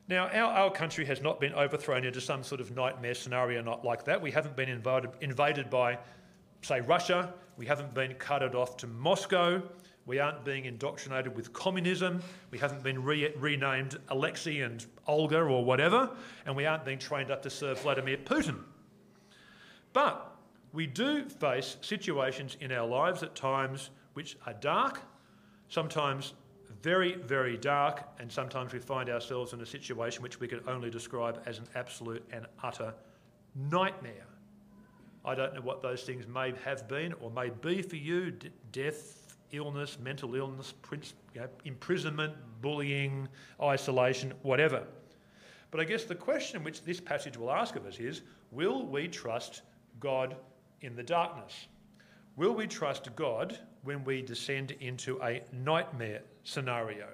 Now, 0.10 0.28
our, 0.28 0.54
our 0.54 0.72
country 0.72 1.04
has 1.06 1.22
not 1.22 1.42
been 1.42 1.54
overthrown 1.54 2.06
into 2.06 2.22
some 2.22 2.42
sort 2.44 2.62
of 2.62 2.74
nightmare 2.74 3.14
scenario 3.14 3.62
not 3.62 3.84
like 3.84 4.06
that. 4.06 4.22
We 4.22 4.32
haven't 4.32 4.56
been 4.56 4.70
invaded, 4.70 5.12
invaded 5.20 5.70
by, 5.70 5.98
say, 6.62 6.80
Russia. 6.80 7.34
We 7.58 7.66
haven't 7.66 7.94
been 7.94 8.16
carted 8.16 8.56
off 8.56 8.78
to 8.78 8.88
Moscow. 8.88 9.62
We 10.06 10.20
aren't 10.20 10.46
being 10.46 10.64
indoctrinated 10.64 11.36
with 11.36 11.52
communism. 11.52 12.22
We 12.52 12.58
haven't 12.58 12.82
been 12.82 13.04
re- 13.04 13.34
renamed 13.36 13.98
Alexei 14.08 14.62
and 14.62 14.86
Olga 15.06 15.42
or 15.42 15.66
whatever. 15.66 16.10
And 16.46 16.56
we 16.56 16.66
aren't 16.66 16.86
being 16.86 17.00
trained 17.00 17.30
up 17.30 17.42
to 17.42 17.50
serve 17.50 17.82
Vladimir 17.82 18.16
Putin. 18.16 18.60
But 19.92 20.34
we 20.72 20.88
do 20.88 21.26
face 21.26 21.76
situations 21.82 22.56
in 22.62 22.72
our 22.72 22.88
lives 22.88 23.24
at 23.24 23.36
times 23.36 23.90
which 24.18 24.36
are 24.48 24.54
dark, 24.54 25.00
sometimes 25.70 26.34
very, 26.82 27.18
very 27.18 27.56
dark, 27.56 28.02
and 28.20 28.32
sometimes 28.32 28.74
we 28.74 28.80
find 28.80 29.12
ourselves 29.12 29.54
in 29.54 29.62
a 29.62 29.66
situation 29.66 30.24
which 30.24 30.40
we 30.40 30.48
can 30.48 30.60
only 30.68 30.90
describe 30.90 31.40
as 31.46 31.60
an 31.60 31.68
absolute 31.76 32.26
and 32.32 32.48
utter 32.64 32.96
nightmare. 33.72 34.26
I 35.24 35.36
don't 35.36 35.54
know 35.54 35.62
what 35.62 35.84
those 35.84 36.02
things 36.02 36.26
may 36.26 36.52
have 36.66 36.88
been 36.88 37.14
or 37.22 37.30
may 37.30 37.52
be 37.52 37.84
for 37.84 37.96
you 37.96 38.32
D- 38.32 38.50
death, 38.72 39.38
illness, 39.52 40.00
mental 40.04 40.34
illness, 40.34 40.74
you 40.92 41.42
know, 41.42 41.48
imprisonment, 41.66 42.34
bullying, 42.60 43.28
isolation, 43.62 44.34
whatever. 44.42 44.82
But 45.70 45.80
I 45.80 45.84
guess 45.84 46.06
the 46.06 46.16
question 46.16 46.64
which 46.64 46.84
this 46.84 47.00
passage 47.00 47.38
will 47.38 47.52
ask 47.52 47.76
of 47.76 47.86
us 47.86 48.00
is 48.00 48.24
will 48.52 48.84
we 48.88 49.10
trust 49.10 49.62
God 50.00 50.38
in 50.82 50.96
the 50.96 51.04
darkness? 51.04 51.68
Will 52.36 52.54
we 52.54 52.66
trust 52.68 53.16
God 53.16 53.58
when 53.88 54.04
we 54.04 54.22
descend 54.22 54.72
into 54.82 55.18
a 55.24 55.42
nightmare 55.54 56.22
scenario? 56.44 57.08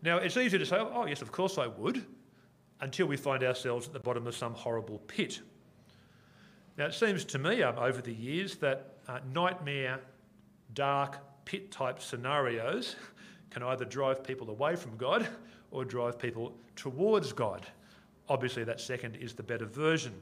Now, 0.00 0.18
it's 0.18 0.36
easy 0.36 0.58
to 0.58 0.64
say, 0.64 0.76
oh, 0.78 1.06
yes, 1.06 1.22
of 1.22 1.32
course 1.32 1.58
I 1.58 1.66
would, 1.66 2.06
until 2.80 3.06
we 3.08 3.16
find 3.16 3.42
ourselves 3.42 3.88
at 3.88 3.92
the 3.92 3.98
bottom 3.98 4.28
of 4.28 4.36
some 4.36 4.54
horrible 4.54 4.98
pit. 5.08 5.40
Now, 6.78 6.86
it 6.86 6.94
seems 6.94 7.24
to 7.24 7.40
me 7.40 7.64
um, 7.64 7.78
over 7.78 8.00
the 8.00 8.12
years 8.12 8.54
that 8.58 8.98
uh, 9.08 9.18
nightmare, 9.34 9.98
dark, 10.72 11.18
pit 11.44 11.72
type 11.72 12.00
scenarios 12.00 12.94
can 13.50 13.64
either 13.64 13.84
drive 13.84 14.22
people 14.22 14.50
away 14.50 14.76
from 14.76 14.96
God 14.96 15.26
or 15.72 15.84
drive 15.84 16.16
people 16.16 16.56
towards 16.76 17.32
God. 17.32 17.66
Obviously, 18.28 18.62
that 18.62 18.80
second 18.80 19.16
is 19.16 19.34
the 19.34 19.42
better 19.42 19.66
version. 19.66 20.12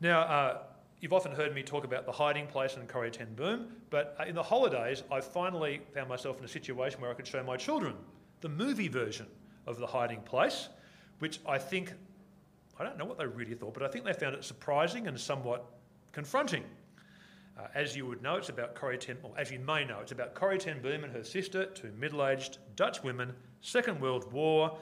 Now, 0.00 0.20
uh, 0.20 0.58
You've 1.00 1.14
often 1.14 1.32
heard 1.32 1.54
me 1.54 1.62
talk 1.62 1.84
about 1.84 2.04
the 2.04 2.12
hiding 2.12 2.46
place 2.46 2.76
in 2.76 2.86
Corrie 2.86 3.10
ten 3.10 3.32
Boom, 3.34 3.68
but 3.88 4.14
uh, 4.20 4.24
in 4.24 4.34
the 4.34 4.42
holidays, 4.42 5.02
I 5.10 5.22
finally 5.22 5.80
found 5.94 6.10
myself 6.10 6.38
in 6.38 6.44
a 6.44 6.48
situation 6.48 7.00
where 7.00 7.10
I 7.10 7.14
could 7.14 7.26
show 7.26 7.42
my 7.42 7.56
children 7.56 7.94
the 8.42 8.50
movie 8.50 8.88
version 8.88 9.26
of 9.66 9.78
the 9.78 9.86
hiding 9.86 10.20
place, 10.20 10.68
which 11.20 11.40
I 11.46 11.56
think, 11.56 11.94
I 12.78 12.84
don't 12.84 12.98
know 12.98 13.06
what 13.06 13.16
they 13.16 13.24
really 13.24 13.54
thought, 13.54 13.72
but 13.72 13.82
I 13.82 13.88
think 13.88 14.04
they 14.04 14.12
found 14.12 14.34
it 14.34 14.44
surprising 14.44 15.08
and 15.08 15.18
somewhat 15.18 15.64
confronting. 16.12 16.64
Uh, 17.58 17.68
as 17.74 17.96
you 17.96 18.04
would 18.04 18.22
know, 18.22 18.36
it's 18.36 18.50
about 18.50 18.74
Corrie 18.74 18.98
ten, 18.98 19.16
or 19.22 19.32
as 19.38 19.50
you 19.50 19.58
may 19.58 19.86
know, 19.86 20.00
it's 20.02 20.12
about 20.12 20.34
Corrie 20.34 20.58
ten 20.58 20.82
Boom 20.82 21.04
and 21.04 21.12
her 21.14 21.24
sister, 21.24 21.64
two 21.64 21.92
middle-aged 21.98 22.58
Dutch 22.76 23.02
women, 23.02 23.32
Second 23.62 23.98
World 24.02 24.30
War. 24.34 24.76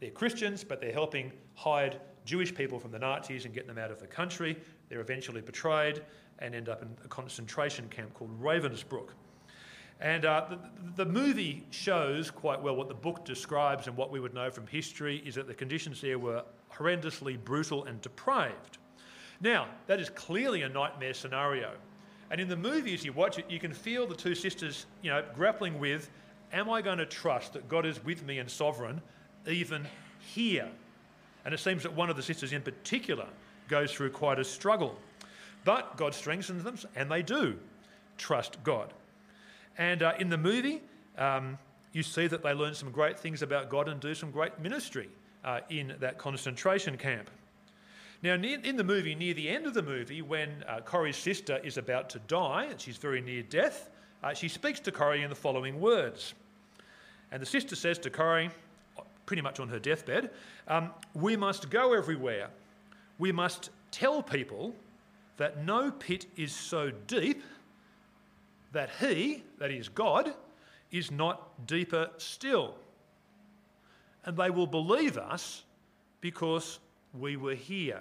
They're 0.00 0.10
Christians, 0.12 0.64
but 0.64 0.80
they're 0.80 0.92
helping 0.92 1.30
hide 1.54 2.00
Jewish 2.24 2.54
people 2.54 2.78
from 2.78 2.90
the 2.90 2.98
Nazis 2.98 3.44
and 3.44 3.52
get 3.52 3.66
them 3.66 3.76
out 3.76 3.90
of 3.90 4.00
the 4.00 4.06
country. 4.06 4.56
They're 4.88 5.00
eventually 5.00 5.40
betrayed 5.40 6.02
and 6.38 6.54
end 6.54 6.68
up 6.68 6.82
in 6.82 6.88
a 7.04 7.08
concentration 7.08 7.88
camp 7.88 8.14
called 8.14 8.30
Ravensbrück. 8.40 9.08
And 10.00 10.24
uh, 10.24 10.46
the, 10.48 11.04
the, 11.04 11.10
movie 11.10 11.66
shows 11.70 12.30
quite 12.30 12.62
well 12.62 12.76
what 12.76 12.86
the 12.88 12.94
book 12.94 13.24
describes 13.24 13.88
and 13.88 13.96
what 13.96 14.12
we 14.12 14.20
would 14.20 14.32
know 14.32 14.48
from 14.48 14.66
history 14.68 15.22
is 15.26 15.34
that 15.34 15.48
the 15.48 15.54
conditions 15.54 16.00
there 16.00 16.20
were 16.20 16.44
horrendously 16.72 17.42
brutal 17.42 17.84
and 17.84 18.00
depraved. 18.00 18.78
Now, 19.40 19.66
that 19.88 19.98
is 20.00 20.08
clearly 20.10 20.62
a 20.62 20.68
nightmare 20.68 21.14
scenario. 21.14 21.72
And 22.30 22.40
in 22.40 22.48
the 22.48 22.56
movie, 22.56 22.94
as 22.94 23.04
you 23.04 23.12
watch 23.12 23.38
it, 23.38 23.46
you 23.48 23.58
can 23.58 23.72
feel 23.72 24.06
the 24.06 24.14
two 24.14 24.34
sisters, 24.34 24.86
you 25.02 25.10
know, 25.10 25.24
grappling 25.34 25.80
with, 25.80 26.10
am 26.52 26.70
I 26.70 26.80
going 26.80 26.98
to 26.98 27.06
trust 27.06 27.54
that 27.54 27.68
God 27.68 27.84
is 27.84 28.04
with 28.04 28.24
me 28.24 28.38
and 28.38 28.48
sovereign 28.48 29.00
even 29.48 29.86
here? 30.20 30.68
And 31.44 31.54
it 31.54 31.58
seems 31.58 31.82
that 31.82 31.92
one 31.92 32.10
of 32.10 32.16
the 32.16 32.22
sisters 32.22 32.52
in 32.52 32.62
particular 32.62 33.26
goes 33.68 33.92
through 33.92 34.10
quite 34.10 34.38
a 34.38 34.44
struggle. 34.44 34.98
But 35.64 35.96
God 35.96 36.14
strengthens 36.14 36.64
them, 36.64 36.78
and 36.96 37.10
they 37.10 37.22
do 37.22 37.56
trust 38.16 38.62
God. 38.64 38.92
And 39.76 40.02
uh, 40.02 40.14
in 40.18 40.28
the 40.28 40.38
movie, 40.38 40.82
um, 41.16 41.58
you 41.92 42.02
see 42.02 42.26
that 42.26 42.42
they 42.42 42.52
learn 42.52 42.74
some 42.74 42.90
great 42.90 43.18
things 43.18 43.42
about 43.42 43.70
God 43.70 43.88
and 43.88 44.00
do 44.00 44.14
some 44.14 44.30
great 44.30 44.58
ministry 44.58 45.08
uh, 45.44 45.60
in 45.70 45.94
that 46.00 46.18
concentration 46.18 46.96
camp. 46.96 47.30
Now, 48.22 48.34
near, 48.34 48.58
in 48.60 48.76
the 48.76 48.84
movie, 48.84 49.14
near 49.14 49.34
the 49.34 49.48
end 49.48 49.66
of 49.66 49.74
the 49.74 49.82
movie, 49.82 50.22
when 50.22 50.64
uh, 50.68 50.80
Corrie's 50.80 51.16
sister 51.16 51.60
is 51.62 51.76
about 51.76 52.10
to 52.10 52.18
die, 52.20 52.66
and 52.70 52.80
she's 52.80 52.96
very 52.96 53.20
near 53.20 53.42
death, 53.42 53.90
uh, 54.24 54.34
she 54.34 54.48
speaks 54.48 54.80
to 54.80 54.90
Corrie 54.90 55.22
in 55.22 55.30
the 55.30 55.36
following 55.36 55.80
words. 55.80 56.34
And 57.30 57.40
the 57.40 57.46
sister 57.46 57.76
says 57.76 57.98
to 58.00 58.10
Corrie, 58.10 58.50
pretty 59.26 59.42
much 59.42 59.60
on 59.60 59.68
her 59.68 59.78
deathbed, 59.78 60.30
um, 60.66 60.90
We 61.14 61.36
must 61.36 61.70
go 61.70 61.92
everywhere. 61.92 62.48
We 63.18 63.32
must 63.32 63.70
tell 63.90 64.22
people 64.22 64.74
that 65.36 65.64
no 65.64 65.90
pit 65.90 66.26
is 66.36 66.52
so 66.52 66.90
deep 67.06 67.42
that 68.72 68.90
He, 69.00 69.42
that 69.58 69.70
is 69.70 69.88
God, 69.88 70.34
is 70.90 71.10
not 71.10 71.66
deeper 71.66 72.10
still. 72.18 72.74
And 74.24 74.36
they 74.36 74.50
will 74.50 74.66
believe 74.66 75.16
us 75.16 75.64
because 76.20 76.80
we 77.18 77.36
were 77.36 77.54
here. 77.54 78.00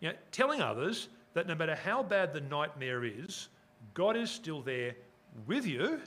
You 0.00 0.10
know, 0.10 0.14
telling 0.32 0.60
others 0.60 1.08
that 1.34 1.46
no 1.46 1.54
matter 1.54 1.74
how 1.74 2.02
bad 2.02 2.32
the 2.32 2.40
nightmare 2.40 3.04
is, 3.04 3.48
God 3.94 4.16
is 4.16 4.30
still 4.30 4.62
there 4.62 4.94
with 5.46 5.66
you. 5.66 6.00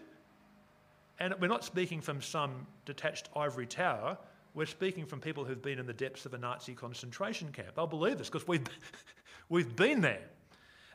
And 1.20 1.34
we're 1.40 1.48
not 1.48 1.64
speaking 1.64 2.02
from 2.02 2.22
some 2.22 2.66
detached 2.86 3.30
ivory 3.36 3.68
tower. 3.68 4.18
We're 4.54 4.66
speaking 4.66 5.06
from 5.06 5.20
people 5.20 5.46
who've 5.46 5.62
been 5.62 5.80
in 5.80 5.86
the 5.86 5.94
depths 5.94 6.26
of 6.26 6.34
a 6.34 6.38
Nazi 6.38 6.74
concentration 6.74 7.52
camp. 7.52 7.76
They'll 7.76 7.88
believe 7.88 8.18
this 8.18 8.30
because 8.30 8.48
we've, 8.48 8.66
we've 9.50 9.76
been 9.76 10.02
there. 10.02 10.22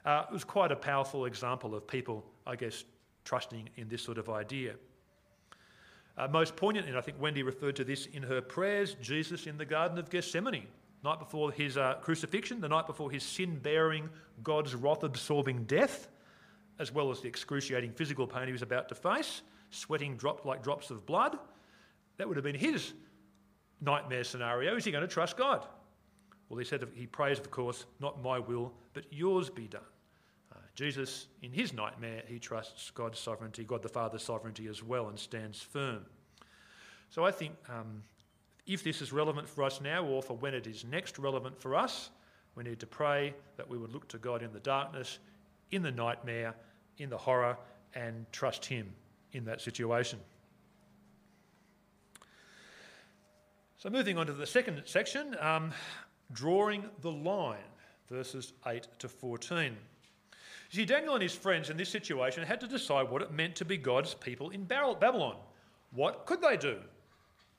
Uh, 0.04 0.24
it 0.28 0.32
was 0.32 0.44
quite 0.44 0.72
a 0.72 0.76
powerful 0.76 1.24
example 1.24 1.74
of 1.74 1.86
people, 1.86 2.24
I 2.46 2.56
guess, 2.56 2.84
trusting 3.24 3.68
in 3.76 3.88
this 3.88 4.02
sort 4.02 4.18
of 4.18 4.28
idea. 4.28 4.74
Uh, 6.16 6.28
most 6.28 6.56
poignant, 6.56 6.86
and 6.86 6.96
I 6.96 7.00
think 7.00 7.20
Wendy 7.20 7.42
referred 7.42 7.76
to 7.76 7.84
this 7.84 8.06
in 8.06 8.22
her 8.22 8.40
prayers, 8.40 8.96
Jesus 9.00 9.46
in 9.46 9.56
the 9.56 9.64
Garden 9.64 9.98
of 9.98 10.10
Gethsemane, 10.10 10.66
night 11.02 11.18
before 11.18 11.50
his 11.50 11.76
uh, 11.76 11.94
crucifixion, 12.02 12.60
the 12.60 12.68
night 12.68 12.86
before 12.86 13.10
his 13.10 13.22
sin 13.22 13.58
bearing, 13.58 14.08
God's 14.42 14.74
wrath 14.74 15.04
absorbing 15.04 15.64
death, 15.64 16.08
as 16.78 16.92
well 16.92 17.10
as 17.10 17.20
the 17.20 17.28
excruciating 17.28 17.92
physical 17.92 18.26
pain 18.26 18.46
he 18.46 18.52
was 18.52 18.62
about 18.62 18.88
to 18.90 18.94
face, 18.94 19.42
sweating 19.70 20.16
dropped 20.16 20.44
like 20.44 20.62
drops 20.62 20.90
of 20.90 21.06
blood. 21.06 21.38
That 22.16 22.28
would 22.28 22.36
have 22.36 22.44
been 22.44 22.54
his 22.54 22.92
nightmare 23.84 24.24
scenario. 24.24 24.76
Is 24.76 24.84
he 24.84 24.90
going 24.90 25.02
to 25.02 25.08
trust 25.08 25.36
God? 25.36 25.66
Well, 26.48 26.58
he 26.58 26.64
said 26.64 26.86
he 26.94 27.06
prays, 27.06 27.38
of 27.38 27.50
course, 27.50 27.86
not 28.00 28.22
my 28.22 28.38
will, 28.38 28.72
but 28.92 29.04
yours 29.10 29.50
be 29.50 29.66
done. 29.66 29.82
Jesus, 30.74 31.28
in 31.42 31.52
his 31.52 31.72
nightmare, 31.72 32.22
he 32.26 32.38
trusts 32.38 32.90
God's 32.90 33.18
sovereignty, 33.18 33.64
God 33.64 33.82
the 33.82 33.88
Father's 33.88 34.24
sovereignty 34.24 34.66
as 34.66 34.82
well, 34.82 35.08
and 35.08 35.18
stands 35.18 35.60
firm. 35.60 36.04
So 37.10 37.24
I 37.24 37.30
think 37.30 37.54
um, 37.68 38.02
if 38.66 38.82
this 38.82 39.00
is 39.00 39.12
relevant 39.12 39.48
for 39.48 39.62
us 39.62 39.80
now 39.80 40.04
or 40.04 40.20
for 40.20 40.36
when 40.36 40.52
it 40.52 40.66
is 40.66 40.84
next 40.84 41.18
relevant 41.18 41.60
for 41.60 41.76
us, 41.76 42.10
we 42.56 42.64
need 42.64 42.80
to 42.80 42.86
pray 42.86 43.34
that 43.56 43.68
we 43.68 43.78
would 43.78 43.92
look 43.92 44.08
to 44.08 44.18
God 44.18 44.42
in 44.42 44.52
the 44.52 44.60
darkness, 44.60 45.20
in 45.70 45.82
the 45.82 45.92
nightmare, 45.92 46.54
in 46.98 47.08
the 47.08 47.18
horror, 47.18 47.56
and 47.94 48.26
trust 48.32 48.64
Him 48.64 48.92
in 49.32 49.44
that 49.44 49.60
situation. 49.60 50.18
So, 53.84 53.90
moving 53.90 54.16
on 54.16 54.26
to 54.28 54.32
the 54.32 54.46
second 54.46 54.80
section, 54.86 55.36
um, 55.40 55.70
drawing 56.32 56.88
the 57.02 57.12
line, 57.12 57.58
verses 58.08 58.54
8 58.66 58.88
to 59.00 59.10
14. 59.10 59.62
You 59.62 59.76
See, 60.70 60.86
Daniel 60.86 61.12
and 61.12 61.22
his 61.22 61.34
friends 61.34 61.68
in 61.68 61.76
this 61.76 61.90
situation 61.90 62.44
had 62.44 62.62
to 62.62 62.66
decide 62.66 63.10
what 63.10 63.20
it 63.20 63.30
meant 63.30 63.56
to 63.56 63.66
be 63.66 63.76
God's 63.76 64.14
people 64.14 64.48
in 64.48 64.64
Babylon. 64.64 65.36
What 65.92 66.24
could 66.24 66.40
they 66.40 66.56
do? 66.56 66.78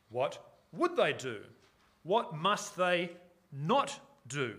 What 0.10 0.40
would 0.74 0.98
they 0.98 1.14
do? 1.14 1.42
What 2.02 2.36
must 2.36 2.76
they 2.76 3.12
not 3.52 4.00
do? 4.28 4.56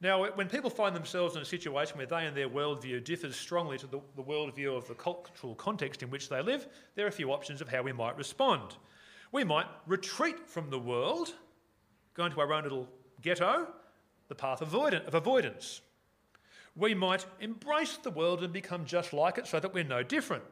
Now, 0.00 0.30
when 0.30 0.48
people 0.48 0.70
find 0.70 0.94
themselves 0.94 1.34
in 1.34 1.42
a 1.42 1.44
situation 1.44 1.98
where 1.98 2.06
they 2.06 2.24
and 2.24 2.36
their 2.36 2.48
worldview 2.48 3.02
differs 3.02 3.34
strongly 3.34 3.78
to 3.78 3.88
the, 3.88 3.98
the 4.14 4.22
worldview 4.22 4.76
of 4.76 4.86
the 4.86 4.94
cultural 4.94 5.56
context 5.56 6.04
in 6.04 6.10
which 6.10 6.28
they 6.28 6.40
live, 6.40 6.68
there 6.94 7.04
are 7.04 7.08
a 7.08 7.12
few 7.12 7.32
options 7.32 7.60
of 7.60 7.68
how 7.68 7.82
we 7.82 7.92
might 7.92 8.16
respond. 8.16 8.76
We 9.36 9.44
might 9.44 9.66
retreat 9.86 10.48
from 10.48 10.70
the 10.70 10.78
world, 10.78 11.34
go 12.14 12.24
into 12.24 12.40
our 12.40 12.52
own 12.52 12.62
little 12.62 12.88
ghetto, 13.20 13.68
the 14.28 14.34
path 14.34 14.62
of 14.62 14.74
avoidance 15.14 15.82
we 16.76 16.94
might 16.94 17.24
embrace 17.40 17.96
the 17.96 18.10
world 18.10 18.42
and 18.42 18.52
become 18.52 18.84
just 18.84 19.12
like 19.12 19.38
it 19.38 19.46
so 19.46 19.58
that 19.58 19.72
we're 19.72 19.82
no 19.82 20.02
different. 20.02 20.44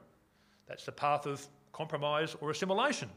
That's 0.66 0.87
the 0.87 0.92
path 0.92 1.27
of 1.27 1.47
compromise 1.73 2.35
or 2.40 2.51
assimilation. 2.51 3.11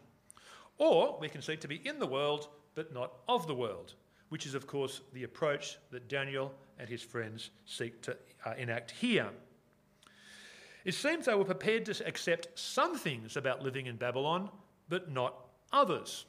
Or 0.78 1.18
we 1.20 1.30
can 1.30 1.42
seek 1.42 1.62
to 1.62 1.68
be 1.68 1.82
in 1.86 2.00
the 2.00 2.06
world 2.06 2.50
but 2.76 2.94
not 2.94 3.14
of 3.28 3.48
the 3.48 3.56
world, 3.56 3.94
which 4.30 4.46
is, 4.46 4.54
of 4.54 4.68
course, 4.68 5.02
the 5.14 5.24
approach 5.24 5.78
that 5.92 6.10
Daniel 6.10 6.54
and 6.78 6.88
his 6.88 7.02
friends 7.02 7.50
seek 7.66 8.02
to 8.04 8.16
uh, 8.46 8.54
enact 8.58 8.92
here. 8.92 9.30
It 10.86 10.94
seems 10.94 11.26
they 11.26 11.34
were 11.34 11.46
prepared 11.46 11.86
to 11.86 12.06
accept 12.06 12.60
some 12.60 12.98
things 12.98 13.38
about 13.38 13.64
living 13.64 13.88
in 13.88 13.96
Babylon, 13.96 14.50
but 14.90 15.10
not 15.10 15.47
others. 15.72 16.26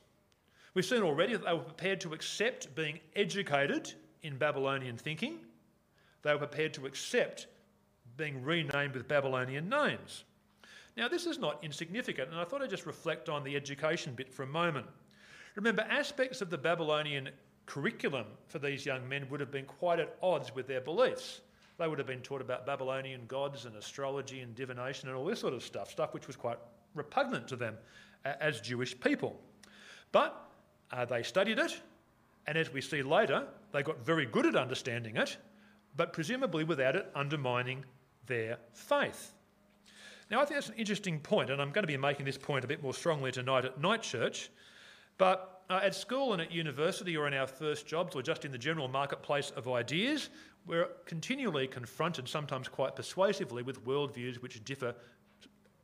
We've 0.75 0.85
seen 0.85 1.03
already 1.03 1.33
that 1.33 1.45
they 1.45 1.53
were 1.53 1.61
prepared 1.61 2.01
to 2.03 2.15
accept 2.15 2.75
being 2.75 3.01
educated 3.17 3.93
in 4.23 4.37
Babylonian 4.37 4.97
thinking, 4.97 5.39
they 6.23 6.33
were 6.33 6.39
prepared 6.39 6.75
to 6.75 6.87
accept 6.87 7.47
being 8.17 8.43
renamed 8.43 8.95
with 8.95 9.09
Babylonian 9.09 9.69
names. 9.69 10.25
Now, 10.97 11.09
this 11.09 11.27
is 11.27 11.39
not 11.39 11.63
insignificant, 11.63 12.31
and 12.31 12.41
I 12.41 12.45
thought 12.45 12.61
I'd 12.61 12.71
just 12.71 12.87
reflect 12.87 13.29
on 13.29 13.45
the 13.45 13.55
education 13.55 14.15
bit 14.15 14.33
for 14.33 14.43
a 14.43 14.47
moment. 14.47 14.87
Remember, 15.55 15.83
aspects 15.83 16.41
of 16.41 16.51
the 16.51 16.59
Babylonian 16.59 17.31
curriculum 17.67 18.27
for 18.49 18.59
these 18.59 18.85
young 18.85 19.09
men 19.09 19.29
would 19.31 19.41
have 19.41 19.53
been 19.53 19.65
quite 19.65 20.01
at 20.01 20.17
odds 20.23 20.55
with 20.55 20.67
their 20.67 20.81
beliefs. 20.81 21.41
They 21.79 21.87
would 21.87 21.99
have 21.99 22.07
been 22.09 22.23
taught 22.23 22.41
about 22.41 22.67
Babylonian 22.67 23.27
gods 23.29 23.65
and 23.65 23.77
astrology 23.77 24.41
and 24.41 24.55
divination 24.55 25.09
and 25.09 25.17
all 25.17 25.25
this 25.25 25.41
sort 25.41 25.55
of 25.55 25.63
stuff, 25.63 25.91
stuff 25.91 26.15
which 26.15 26.27
was 26.27 26.35
quite 26.35 26.59
repugnant 26.95 27.47
to 27.49 27.57
them 27.57 27.77
as 28.25 28.61
Jewish 28.61 28.99
people. 28.99 29.41
But 30.13 30.51
uh, 30.91 31.05
they 31.05 31.23
studied 31.23 31.59
it, 31.59 31.81
and 32.47 32.57
as 32.57 32.73
we 32.73 32.81
see 32.81 33.03
later, 33.03 33.47
they 33.73 33.83
got 33.83 34.05
very 34.05 34.27
good 34.27 34.47
at 34.47 34.57
understanding 34.57 35.17
it, 35.17 35.37
but 35.97 36.13
presumably 36.13 36.65
without 36.65 36.97
it 36.97 37.11
undermining 37.15 37.85
their 38.27 38.59
faith. 38.73 39.35
Now, 40.31 40.41
I 40.41 40.45
think 40.45 40.57
that's 40.57 40.69
an 40.69 40.75
interesting 40.77 41.21
point, 41.21 41.51
and 41.51 41.61
I'm 41.61 41.71
going 41.71 41.85
to 41.85 41.89
be 41.89 41.97
making 41.97 42.27
this 42.27 42.37
point 42.37 42.65
a 42.65 42.69
bit 42.69 42.83
more 42.83 42.93
strongly 42.93 43.33
tonight 43.33 43.65
at 43.65 43.81
Night 43.81 44.03
Church. 44.03 44.51
But 45.17 45.63
uh, 45.71 45.81
at 45.83 45.95
school 45.95 46.33
and 46.33 46.43
at 46.43 46.53
university, 46.53 47.17
or 47.17 47.27
in 47.27 47.35
our 47.35 47.47
first 47.47 47.87
jobs, 47.87 48.15
or 48.15 48.23
just 48.23 48.45
in 48.45 48.53
the 48.53 48.59
general 48.59 48.89
marketplace 48.89 49.51
of 49.57 49.69
ideas, 49.69 50.29
we're 50.67 50.89
continually 51.07 51.67
confronted, 51.67 52.29
sometimes 52.29 52.69
quite 52.69 52.95
persuasively, 52.95 53.63
with 53.63 53.85
worldviews 53.85 54.37
which 54.37 54.63
differ 54.65 54.95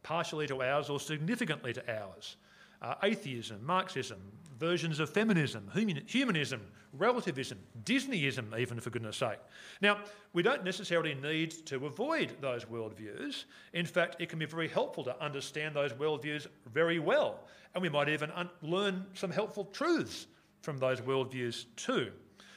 partially 0.04 0.46
to 0.46 0.62
ours 0.62 0.88
or 0.88 1.00
significantly 1.00 1.72
to 1.72 2.00
ours 2.00 2.36
uh, 2.84 2.94
atheism, 3.02 3.64
Marxism, 3.64 4.20
versions 4.58 5.00
of 5.00 5.10
feminism, 5.10 5.68
humanism, 6.06 6.60
relativism, 6.92 7.58
Disneyism, 7.84 8.58
even 8.58 8.78
for 8.78 8.90
goodness 8.90 9.16
sake. 9.16 9.38
Now, 9.80 9.98
we 10.32 10.42
don't 10.42 10.64
necessarily 10.64 11.14
need 11.14 11.50
to 11.66 11.86
avoid 11.86 12.36
those 12.40 12.64
worldviews. 12.66 13.44
In 13.72 13.86
fact, 13.86 14.16
it 14.20 14.28
can 14.28 14.38
be 14.38 14.44
very 14.44 14.68
helpful 14.68 15.02
to 15.04 15.20
understand 15.22 15.74
those 15.74 15.92
worldviews 15.92 16.46
very 16.72 16.98
well, 16.98 17.40
and 17.74 17.82
we 17.82 17.88
might 17.88 18.08
even 18.08 18.30
learn 18.62 19.06
some 19.14 19.30
helpful 19.30 19.64
truths 19.66 20.26
from 20.60 20.78
those 20.78 21.00
worldviews 21.00 21.64
too. 21.76 22.12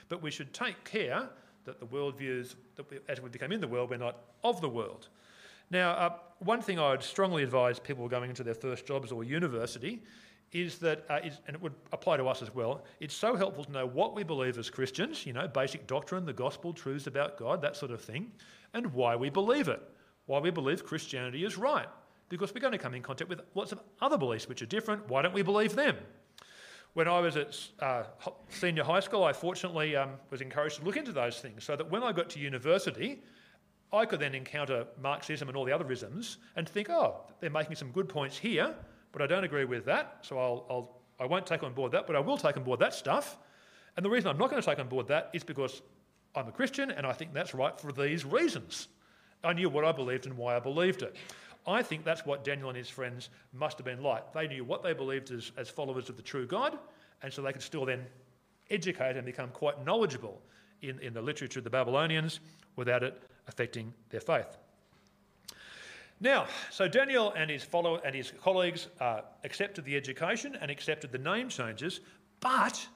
But 0.10 0.22
we 0.22 0.30
should 0.30 0.54
take 0.54 0.84
care 0.84 1.28
that 1.66 1.80
the 1.80 1.86
worldviews, 1.86 2.56
that 2.76 2.90
we, 2.90 3.00
as 3.10 3.22
we 3.22 3.30
become 3.30 3.52
in 3.52 3.62
the 3.62 3.68
world, 3.68 3.90
we're 3.90 3.98
not 3.98 4.18
of 4.44 4.62
the 4.62 4.70
world. 4.70 5.10
Now, 5.70 5.92
uh, 5.92 6.14
one 6.40 6.62
thing 6.62 6.80
I 6.80 6.92
would 6.92 7.04
strongly 7.04 7.44
advise 7.44 7.80
people 7.80 8.08
going 8.08 8.30
into 8.30 8.44
their 8.44 8.54
first 8.54 8.86
jobs 8.86 9.12
or 9.12 9.24
university 9.24 10.04
is 10.54 10.78
that, 10.80 11.04
uh, 11.10 11.20
is, 11.24 11.40
and 11.48 11.56
it 11.56 11.62
would 11.62 11.74
apply 11.92 12.18
to 12.18 12.28
us 12.28 12.42
as 12.42 12.54
well, 12.54 12.86
it's 13.00 13.14
so 13.14 13.36
helpful 13.36 13.66
to 13.66 13.72
know 13.72 13.86
what 13.86 14.16
we 14.16 14.24
believe 14.24 14.58
as 14.58 14.70
Christians, 14.70 15.26
you 15.26 15.34
know, 15.34 15.48
basic 15.48 15.88
doctrine, 15.88 16.26
the 16.26 16.34
gospel, 16.34 16.72
truths 16.72 17.08
about 17.08 17.38
God, 17.38 17.62
that 17.62 17.76
sort 17.76 17.92
of 17.92 18.02
thing, 18.02 18.32
and 18.74 18.94
why 18.94 19.16
we 19.16 19.30
believe 19.30 19.68
it, 19.68 19.82
why 20.26 20.40
we 20.40 20.50
believe 20.50 20.86
Christianity 20.86 21.44
is 21.44 21.58
right. 21.58 21.88
Because 22.30 22.54
we're 22.54 22.62
going 22.62 22.74
to 22.74 22.78
come 22.78 22.94
in 22.94 23.02
contact 23.02 23.30
with 23.30 23.42
lots 23.56 23.72
of 23.72 23.80
other 24.02 24.18
beliefs 24.18 24.48
which 24.48 24.62
are 24.62 24.66
different. 24.66 25.08
Why 25.10 25.22
don't 25.22 25.34
we 25.34 25.42
believe 25.42 25.76
them? 25.76 25.98
When 26.94 27.08
I 27.08 27.20
was 27.20 27.38
at 27.38 27.58
uh, 27.80 28.04
senior 28.50 28.84
high 28.84 29.02
school, 29.02 29.24
I 29.24 29.34
fortunately 29.34 29.96
um, 29.96 30.12
was 30.30 30.42
encouraged 30.42 30.78
to 30.78 30.86
look 30.86 30.98
into 30.98 31.12
those 31.12 31.40
things 31.40 31.64
so 31.64 31.76
that 31.76 31.90
when 31.90 32.04
I 32.04 32.12
got 32.12 32.30
to 32.32 32.40
university, 32.40 33.22
I 33.92 34.06
could 34.06 34.20
then 34.20 34.36
encounter 34.36 34.86
Marxism 35.02 35.48
and 35.48 35.56
all 35.56 35.64
the 35.64 35.72
other 35.72 35.90
isms 35.92 36.38
and 36.56 36.68
think, 36.68 36.90
oh, 36.90 37.22
they're 37.40 37.50
making 37.50 37.76
some 37.76 37.92
good 37.92 38.10
points 38.10 38.38
here, 38.38 38.76
but 39.12 39.22
I 39.22 39.28
don't 39.28 39.44
agree 39.44 39.66
with 39.66 39.86
that, 39.86 40.18
so 40.22 40.38
I'll, 40.38 40.66
I'll, 40.70 41.02
I 41.20 41.26
won't 41.26 41.46
take 41.46 41.64
on 41.64 41.74
board 41.74 41.94
that, 41.94 42.06
but 42.06 42.16
I 42.16 42.20
will 42.20 42.38
take 42.38 42.58
on 42.58 42.64
board 42.64 42.80
that 42.80 42.94
stuff. 42.94 43.38
And 43.96 44.06
the 44.06 44.10
reason 44.10 44.30
I'm 44.30 44.38
not 44.38 44.50
going 44.50 44.62
to 44.62 44.66
take 44.66 44.80
on 44.80 44.90
board 44.90 45.08
that 45.08 45.30
is 45.34 45.44
because 45.44 45.82
I'm 46.36 46.48
a 46.48 46.52
Christian 46.52 46.92
and 46.92 47.06
I 47.06 47.14
think 47.14 47.34
that's 47.34 47.54
right 47.54 47.80
for 47.80 47.92
these 47.92 48.26
reasons. 48.26 48.90
I 49.44 49.54
knew 49.54 49.70
what 49.70 49.86
I 49.86 49.92
believed 49.92 50.26
and 50.26 50.38
why 50.38 50.56
I 50.56 50.60
believed 50.60 51.02
it. 51.02 51.16
I 51.66 51.82
think 51.82 52.04
that's 52.04 52.26
what 52.26 52.44
Daniel 52.44 52.70
and 52.70 52.78
his 52.78 52.90
friends 52.90 53.30
must 53.54 53.78
have 53.78 53.86
been 53.86 54.04
like. 54.04 54.34
They 54.34 54.48
knew 54.48 54.64
what 54.64 54.84
they 54.84 54.94
believed 54.94 55.32
as, 55.32 55.52
as 55.58 55.70
followers 55.70 56.10
of 56.10 56.16
the 56.16 56.22
true 56.22 56.46
God, 56.46 56.78
and 57.22 57.32
so 57.32 57.42
they 57.42 57.52
could 57.52 57.62
still 57.62 57.86
then 57.86 58.06
educate 58.70 59.18
and 59.18 59.26
become 59.26 59.50
quite 59.50 59.84
knowledgeable 59.86 60.42
in, 60.82 61.00
in 61.00 61.14
the 61.14 61.22
literature 61.22 61.60
of 61.60 61.64
the 61.64 61.70
Babylonians 61.70 62.40
without 62.76 63.04
it 63.04 63.22
affecting 63.48 63.94
their 64.10 64.22
faith. 64.22 64.58
Now, 66.20 66.48
so 66.72 66.88
Daniel 66.88 67.32
and 67.36 67.50
his 67.50 67.64
follower 67.64 68.02
and 68.04 68.16
his 68.16 68.32
colleagues 68.44 68.88
uh, 69.00 69.22
accepted 69.44 69.86
the 69.86 69.96
education 69.96 70.58
and 70.60 70.72
accepted 70.72 71.12
the 71.12 71.20
name 71.20 71.50
changes, 71.50 72.00
but 72.40 72.88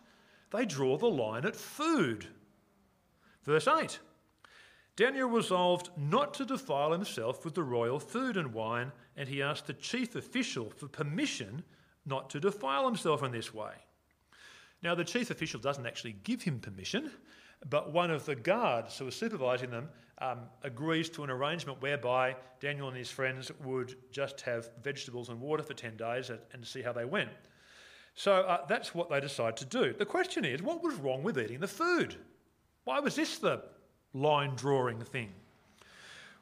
they 0.52 0.66
draw 0.66 0.98
the 0.98 1.10
line 1.10 1.46
at 1.46 1.56
food. 1.56 2.28
Verse 3.44 3.68
8 3.68 4.00
Daniel 4.96 5.30
resolved 5.30 5.90
not 5.98 6.34
to 6.34 6.46
defile 6.46 6.92
himself 6.92 7.46
with 7.46 7.54
the 7.56 7.64
royal 7.64 8.00
food 8.00 8.38
and 8.38 8.54
wine, 8.54 8.92
and 9.16 9.30
he 9.30 9.42
asked 9.42 9.68
the 9.68 9.74
chief 9.74 10.16
official 10.16 10.70
for 10.70 10.88
permission 10.88 11.64
not 12.06 12.30
to 12.32 12.40
defile 12.40 12.86
himself 12.86 13.24
in 13.24 13.32
this 13.32 13.54
way. 13.54 13.74
Now, 14.84 14.96
the 14.96 15.04
chief 15.04 15.30
official 15.30 15.60
doesn't 15.60 15.86
actually 15.86 16.18
give 16.24 16.42
him 16.42 16.60
permission, 16.60 17.12
but 17.70 17.94
one 17.94 18.10
of 18.10 18.26
the 18.26 18.36
guards 18.36 18.98
who 18.98 19.06
was 19.06 19.16
supervising 19.16 19.70
them 19.70 19.90
um, 20.22 20.40
agrees 20.64 21.10
to 21.10 21.24
an 21.24 21.30
arrangement 21.30 21.82
whereby 21.82 22.36
Daniel 22.60 22.88
and 22.88 22.96
his 22.96 23.10
friends 23.10 23.52
would 23.64 23.96
just 24.12 24.40
have 24.42 24.70
vegetables 24.84 25.30
and 25.30 25.42
water 25.42 25.64
for 25.64 25.74
10 25.74 25.98
days 25.98 26.30
and, 26.30 26.66
see 26.66 26.82
how 26.82 26.94
they 26.94 27.06
went. 27.06 27.30
So 28.14 28.42
uh, 28.42 28.66
that's 28.68 28.94
what 28.94 29.10
they 29.10 29.20
decide 29.20 29.58
to 29.58 29.66
do. 29.66 29.94
The 29.98 30.06
question 30.06 30.46
is 30.46 30.62
what 30.62 30.84
was 30.84 30.96
wrong 30.96 31.24
with 31.24 31.40
eating 31.40 31.60
the 31.60 31.68
food? 31.68 32.16
Why 32.84 33.00
was 33.00 33.16
this 33.16 33.40
the 33.40 33.64
line 34.14 34.56
drawing 34.56 35.02
thing? 35.02 35.30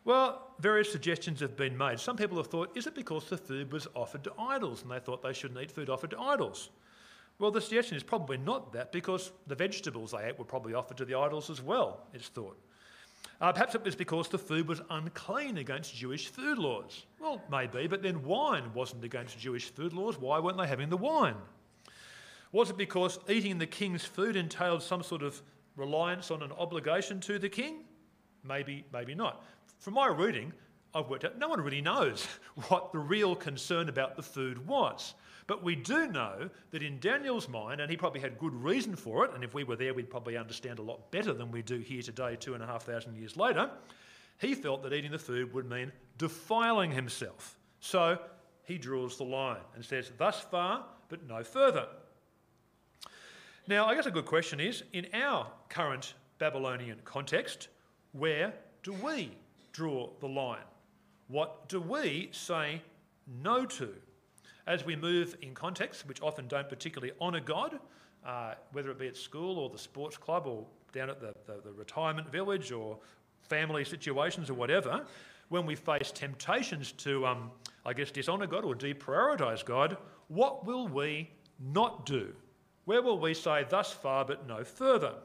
Well, 0.03 0.55
various 0.59 0.91
suggestions 0.91 1.39
have 1.39 1.55
been 1.55 1.77
made. 1.77 1.99
Some 1.99 2.17
people 2.17 2.37
have 2.37 2.47
thought, 2.47 2.75
is 2.75 2.87
it 2.87 2.95
because 2.95 3.29
the 3.29 3.37
food 3.37 3.71
was 3.71 3.87
offered 3.95 4.23
to 4.25 4.33
idols 4.39 4.81
and 4.81 4.91
they 4.91 4.99
thought 4.99 5.21
they 5.21 5.33
shouldn't 5.33 5.61
eat 5.61 5.71
food 5.71 5.89
offered 5.89 6.11
to 6.11 6.19
idols? 6.19 6.69
Well, 7.37 7.51
the 7.51 7.61
suggestion 7.61 7.95
is 7.95 8.03
probably 8.03 8.37
not 8.37 8.73
that 8.73 8.91
because 8.91 9.31
the 9.47 9.55
vegetables 9.55 10.11
they 10.11 10.25
ate 10.25 10.37
were 10.37 10.45
probably 10.45 10.73
offered 10.73 10.97
to 10.97 11.05
the 11.05 11.15
idols 11.15 11.49
as 11.49 11.61
well, 11.61 12.07
it's 12.13 12.27
thought. 12.27 12.57
Uh, 13.41 13.53
perhaps 13.53 13.73
it 13.73 13.84
was 13.84 13.95
because 13.95 14.27
the 14.27 14.38
food 14.38 14.67
was 14.67 14.82
unclean 14.89 15.58
against 15.58 15.95
Jewish 15.95 16.27
food 16.27 16.58
laws. 16.58 17.05
Well, 17.19 17.41
maybe, 17.49 17.88
but 17.88 18.03
then 18.03 18.23
wine 18.23 18.73
wasn't 18.73 19.05
against 19.05 19.39
Jewish 19.39 19.69
food 19.69 19.93
laws. 19.93 20.17
Why 20.19 20.39
weren't 20.39 20.58
they 20.58 20.67
having 20.67 20.89
the 20.89 20.97
wine? 20.97 21.36
Was 22.51 22.69
it 22.69 22.77
because 22.77 23.19
eating 23.29 23.58
the 23.58 23.67
king's 23.67 24.03
food 24.03 24.36
entailed 24.36 24.84
some 24.84 25.03
sort 25.03 25.21
of 25.21 25.41
reliance 25.77 26.32
on 26.32 26.41
an 26.41 26.51
obligation 26.51 27.19
to 27.21 27.39
the 27.39 27.47
king? 27.47 27.84
Maybe, 28.43 28.84
maybe 28.91 29.15
not. 29.15 29.45
From 29.79 29.93
my 29.93 30.08
reading, 30.08 30.51
I've 30.93 31.08
worked 31.08 31.23
out 31.23 31.38
no 31.38 31.47
one 31.47 31.62
really 31.62 31.82
knows 31.82 32.25
what 32.67 32.91
the 32.91 32.99
real 32.99 33.36
concern 33.36 33.88
about 33.88 34.15
the 34.15 34.23
food 34.23 34.67
was. 34.67 35.13
But 35.49 35.63
we 35.63 35.75
do 35.75 36.05
know 36.05 36.47
that 36.69 36.83
in 36.83 36.99
Daniel's 36.99 37.49
mind, 37.49 37.81
and 37.81 37.89
he 37.89 37.97
probably 37.97 38.21
had 38.21 38.38
good 38.38 38.53
reason 38.53 38.95
for 38.95 39.25
it, 39.25 39.31
and 39.33 39.43
if 39.43 39.55
we 39.55 39.63
were 39.63 39.75
there, 39.75 39.95
we'd 39.95 40.12
probably 40.12 40.38
understand 40.38 40.77
a 40.77 40.83
lot 40.83 41.09
better 41.09 41.33
than 41.33 41.49
we 41.49 41.63
do 41.63 41.79
here 41.79 42.03
today, 42.03 42.38
two 42.39 42.53
and 42.53 42.62
a 42.62 42.67
half 42.67 42.83
thousand 42.83 43.15
years 43.15 43.35
later. 43.35 43.71
He 44.38 44.53
felt 44.53 44.83
that 44.83 44.93
eating 44.93 45.09
the 45.09 45.17
food 45.17 45.51
would 45.55 45.67
mean 45.67 45.91
defiling 46.19 46.91
himself. 46.91 47.57
So 47.79 48.19
he 48.62 48.77
draws 48.77 49.17
the 49.17 49.23
line 49.23 49.63
and 49.73 49.83
says, 49.83 50.12
Thus 50.19 50.39
far, 50.39 50.85
but 51.09 51.27
no 51.27 51.43
further. 51.43 51.88
Now, 53.67 53.88
I 53.88 53.95
guess 53.95 54.05
a 54.05 54.12
good 54.12 54.27
question 54.27 54.59
is 54.59 54.83
in 54.93 55.07
our 55.15 55.47
current 55.67 56.13
Babylonian 56.38 56.99
context, 57.05 57.69
where 58.12 58.53
do 58.83 58.93
we 58.93 59.31
draw 59.71 60.12
the 60.19 60.27
line? 60.27 60.67
What 61.27 61.67
do 61.69 61.81
we 61.81 62.29
say 62.33 62.83
no 63.41 63.65
to? 63.65 63.95
As 64.69 64.86
we 64.86 64.95
move 64.95 65.36
in 65.41 65.55
contexts 65.55 66.05
which 66.05 66.21
often 66.21 66.47
don't 66.47 66.69
particularly 66.69 67.12
honour 67.19 67.39
God, 67.39 67.79
uh, 68.23 68.53
whether 68.71 68.91
it 68.91 68.99
be 68.99 69.08
at 69.08 69.17
school 69.17 69.58
or 69.58 69.67
the 69.67 69.79
sports 69.79 70.15
club 70.15 70.45
or 70.45 70.63
down 70.93 71.10
at 71.10 71.19
the, 71.19 71.34
the, 71.47 71.60
the 71.65 71.71
retirement 71.71 72.32
village 72.32 72.71
or 72.71 72.99
family 73.41 73.84
situations 73.84 74.47
or 74.47 74.53
whatever, 74.53 75.08
when 75.47 75.65
we 75.65 75.73
face 75.73 76.12
temptations 76.12 76.91
to, 76.91 77.25
um, 77.25 77.49
I 77.84 77.93
guess, 77.93 78.12
dishonour 78.12 78.45
God 78.45 78.63
or 78.63 78.75
deprioritise 78.75 79.65
God, 79.65 79.97
what 80.27 80.67
will 80.67 80.88
we 80.88 81.32
not 81.60 82.05
do? 82.05 82.32
Where 82.86 83.01
will 83.01 83.17
we 83.17 83.34
say, 83.34 83.65
thus 83.67 83.91
far 83.91 84.23
but 84.23 84.47
no 84.47 84.63
further? 84.63 85.15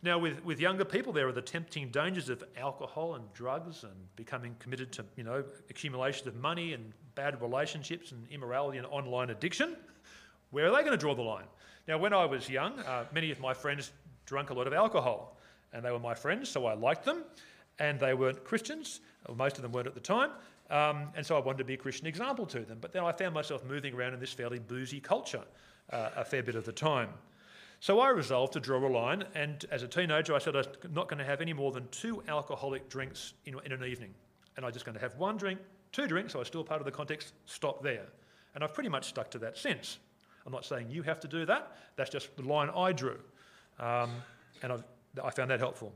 Now, 0.00 0.16
with, 0.16 0.44
with 0.44 0.60
younger 0.60 0.84
people, 0.84 1.12
there 1.12 1.26
are 1.26 1.32
the 1.32 1.42
tempting 1.42 1.88
dangers 1.90 2.28
of 2.28 2.44
alcohol 2.56 3.16
and 3.16 3.24
drugs 3.32 3.82
and 3.82 3.94
becoming 4.14 4.54
committed 4.60 4.92
to, 4.92 5.04
you 5.16 5.24
know, 5.24 5.42
accumulation 5.70 6.28
of 6.28 6.36
money 6.36 6.72
and 6.72 6.92
bad 7.18 7.42
relationships 7.42 8.12
and 8.12 8.28
immorality 8.30 8.78
and 8.78 8.86
online 8.86 9.30
addiction. 9.30 9.76
Where 10.52 10.68
are 10.68 10.70
they 10.70 10.82
going 10.82 10.92
to 10.92 10.96
draw 10.96 11.16
the 11.16 11.22
line? 11.22 11.46
Now, 11.88 11.98
when 11.98 12.12
I 12.12 12.24
was 12.24 12.48
young, 12.48 12.78
uh, 12.78 13.06
many 13.12 13.32
of 13.32 13.40
my 13.40 13.52
friends 13.52 13.90
drank 14.24 14.50
a 14.50 14.54
lot 14.54 14.68
of 14.68 14.72
alcohol, 14.72 15.36
and 15.72 15.84
they 15.84 15.90
were 15.90 15.98
my 15.98 16.14
friends, 16.14 16.48
so 16.48 16.66
I 16.66 16.74
liked 16.74 17.04
them, 17.04 17.24
and 17.80 17.98
they 17.98 18.14
weren't 18.14 18.44
Christians, 18.44 19.00
most 19.34 19.56
of 19.56 19.62
them 19.62 19.72
weren't 19.72 19.88
at 19.88 19.94
the 19.94 20.00
time, 20.00 20.30
um, 20.70 21.08
and 21.16 21.26
so 21.26 21.36
I 21.36 21.40
wanted 21.40 21.58
to 21.58 21.64
be 21.64 21.74
a 21.74 21.76
Christian 21.76 22.06
example 22.06 22.46
to 22.46 22.60
them. 22.60 22.78
But 22.80 22.92
then 22.92 23.02
I 23.02 23.10
found 23.10 23.34
myself 23.34 23.64
moving 23.64 23.94
around 23.94 24.14
in 24.14 24.20
this 24.20 24.32
fairly 24.32 24.60
boozy 24.60 25.00
culture 25.00 25.42
uh, 25.90 26.10
a 26.14 26.24
fair 26.24 26.44
bit 26.44 26.54
of 26.54 26.64
the 26.64 26.72
time. 26.72 27.08
So 27.80 27.98
I 27.98 28.10
resolved 28.10 28.52
to 28.52 28.60
draw 28.60 28.78
a 28.78 28.86
line, 28.86 29.24
and 29.34 29.64
as 29.72 29.82
a 29.82 29.88
teenager, 29.88 30.36
I 30.36 30.38
said 30.38 30.54
I'm 30.54 30.66
not 30.92 31.08
going 31.08 31.18
to 31.18 31.24
have 31.24 31.40
any 31.40 31.52
more 31.52 31.72
than 31.72 31.88
two 31.88 32.22
alcoholic 32.28 32.88
drinks 32.88 33.34
in, 33.44 33.56
in 33.64 33.72
an 33.72 33.82
evening. 33.82 34.14
And 34.56 34.64
I 34.64 34.68
was 34.68 34.74
just 34.74 34.84
going 34.84 34.94
to 34.94 35.02
have 35.02 35.16
one 35.16 35.36
drink, 35.36 35.58
two 35.92 36.06
drinks, 36.06 36.32
so 36.32 36.38
I 36.38 36.40
was 36.40 36.48
still 36.48 36.64
part 36.64 36.80
of 36.80 36.84
the 36.84 36.90
context, 36.90 37.32
stop 37.46 37.82
there. 37.82 38.06
And 38.54 38.64
I've 38.64 38.74
pretty 38.74 38.88
much 38.88 39.06
stuck 39.06 39.30
to 39.32 39.38
that 39.40 39.56
since. 39.56 39.98
I'm 40.46 40.52
not 40.52 40.64
saying 40.64 40.88
you 40.90 41.02
have 41.02 41.20
to 41.20 41.28
do 41.28 41.44
that, 41.46 41.76
that's 41.96 42.10
just 42.10 42.34
the 42.36 42.42
line 42.42 42.70
I 42.74 42.92
drew. 42.92 43.18
Um, 43.78 44.10
and 44.62 44.72
I've, 44.72 44.84
I 45.22 45.30
found 45.30 45.50
that 45.50 45.60
helpful. 45.60 45.92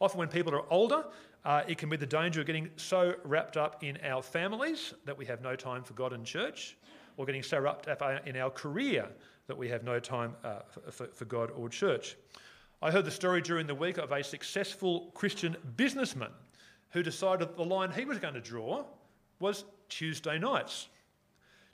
Often, 0.00 0.18
when 0.18 0.28
people 0.28 0.54
are 0.54 0.64
older, 0.70 1.04
uh, 1.44 1.62
it 1.68 1.78
can 1.78 1.88
be 1.88 1.96
the 1.96 2.06
danger 2.06 2.40
of 2.40 2.46
getting 2.46 2.70
so 2.76 3.14
wrapped 3.24 3.56
up 3.56 3.84
in 3.84 3.98
our 4.04 4.22
families 4.22 4.94
that 5.04 5.16
we 5.16 5.26
have 5.26 5.42
no 5.42 5.54
time 5.54 5.82
for 5.84 5.94
God 5.94 6.12
and 6.12 6.24
church, 6.24 6.76
or 7.16 7.26
getting 7.26 7.42
so 7.42 7.60
wrapped 7.60 7.88
up 7.88 8.02
in 8.26 8.36
our 8.36 8.50
career 8.50 9.08
that 9.46 9.56
we 9.56 9.68
have 9.68 9.84
no 9.84 10.00
time 10.00 10.34
uh, 10.44 10.60
for, 10.90 11.06
for 11.08 11.24
God 11.24 11.50
or 11.50 11.68
church. 11.68 12.16
I 12.80 12.90
heard 12.90 13.04
the 13.04 13.12
story 13.12 13.42
during 13.42 13.66
the 13.66 13.74
week 13.74 13.98
of 13.98 14.10
a 14.10 14.24
successful 14.24 15.10
Christian 15.14 15.56
businessman 15.76 16.30
who 16.90 17.02
decided 17.02 17.56
the 17.56 17.64
line 17.64 17.92
he 17.92 18.04
was 18.04 18.18
going 18.18 18.34
to 18.34 18.40
draw 18.40 18.84
was 19.42 19.64
Tuesday 19.88 20.38
nights. 20.38 20.88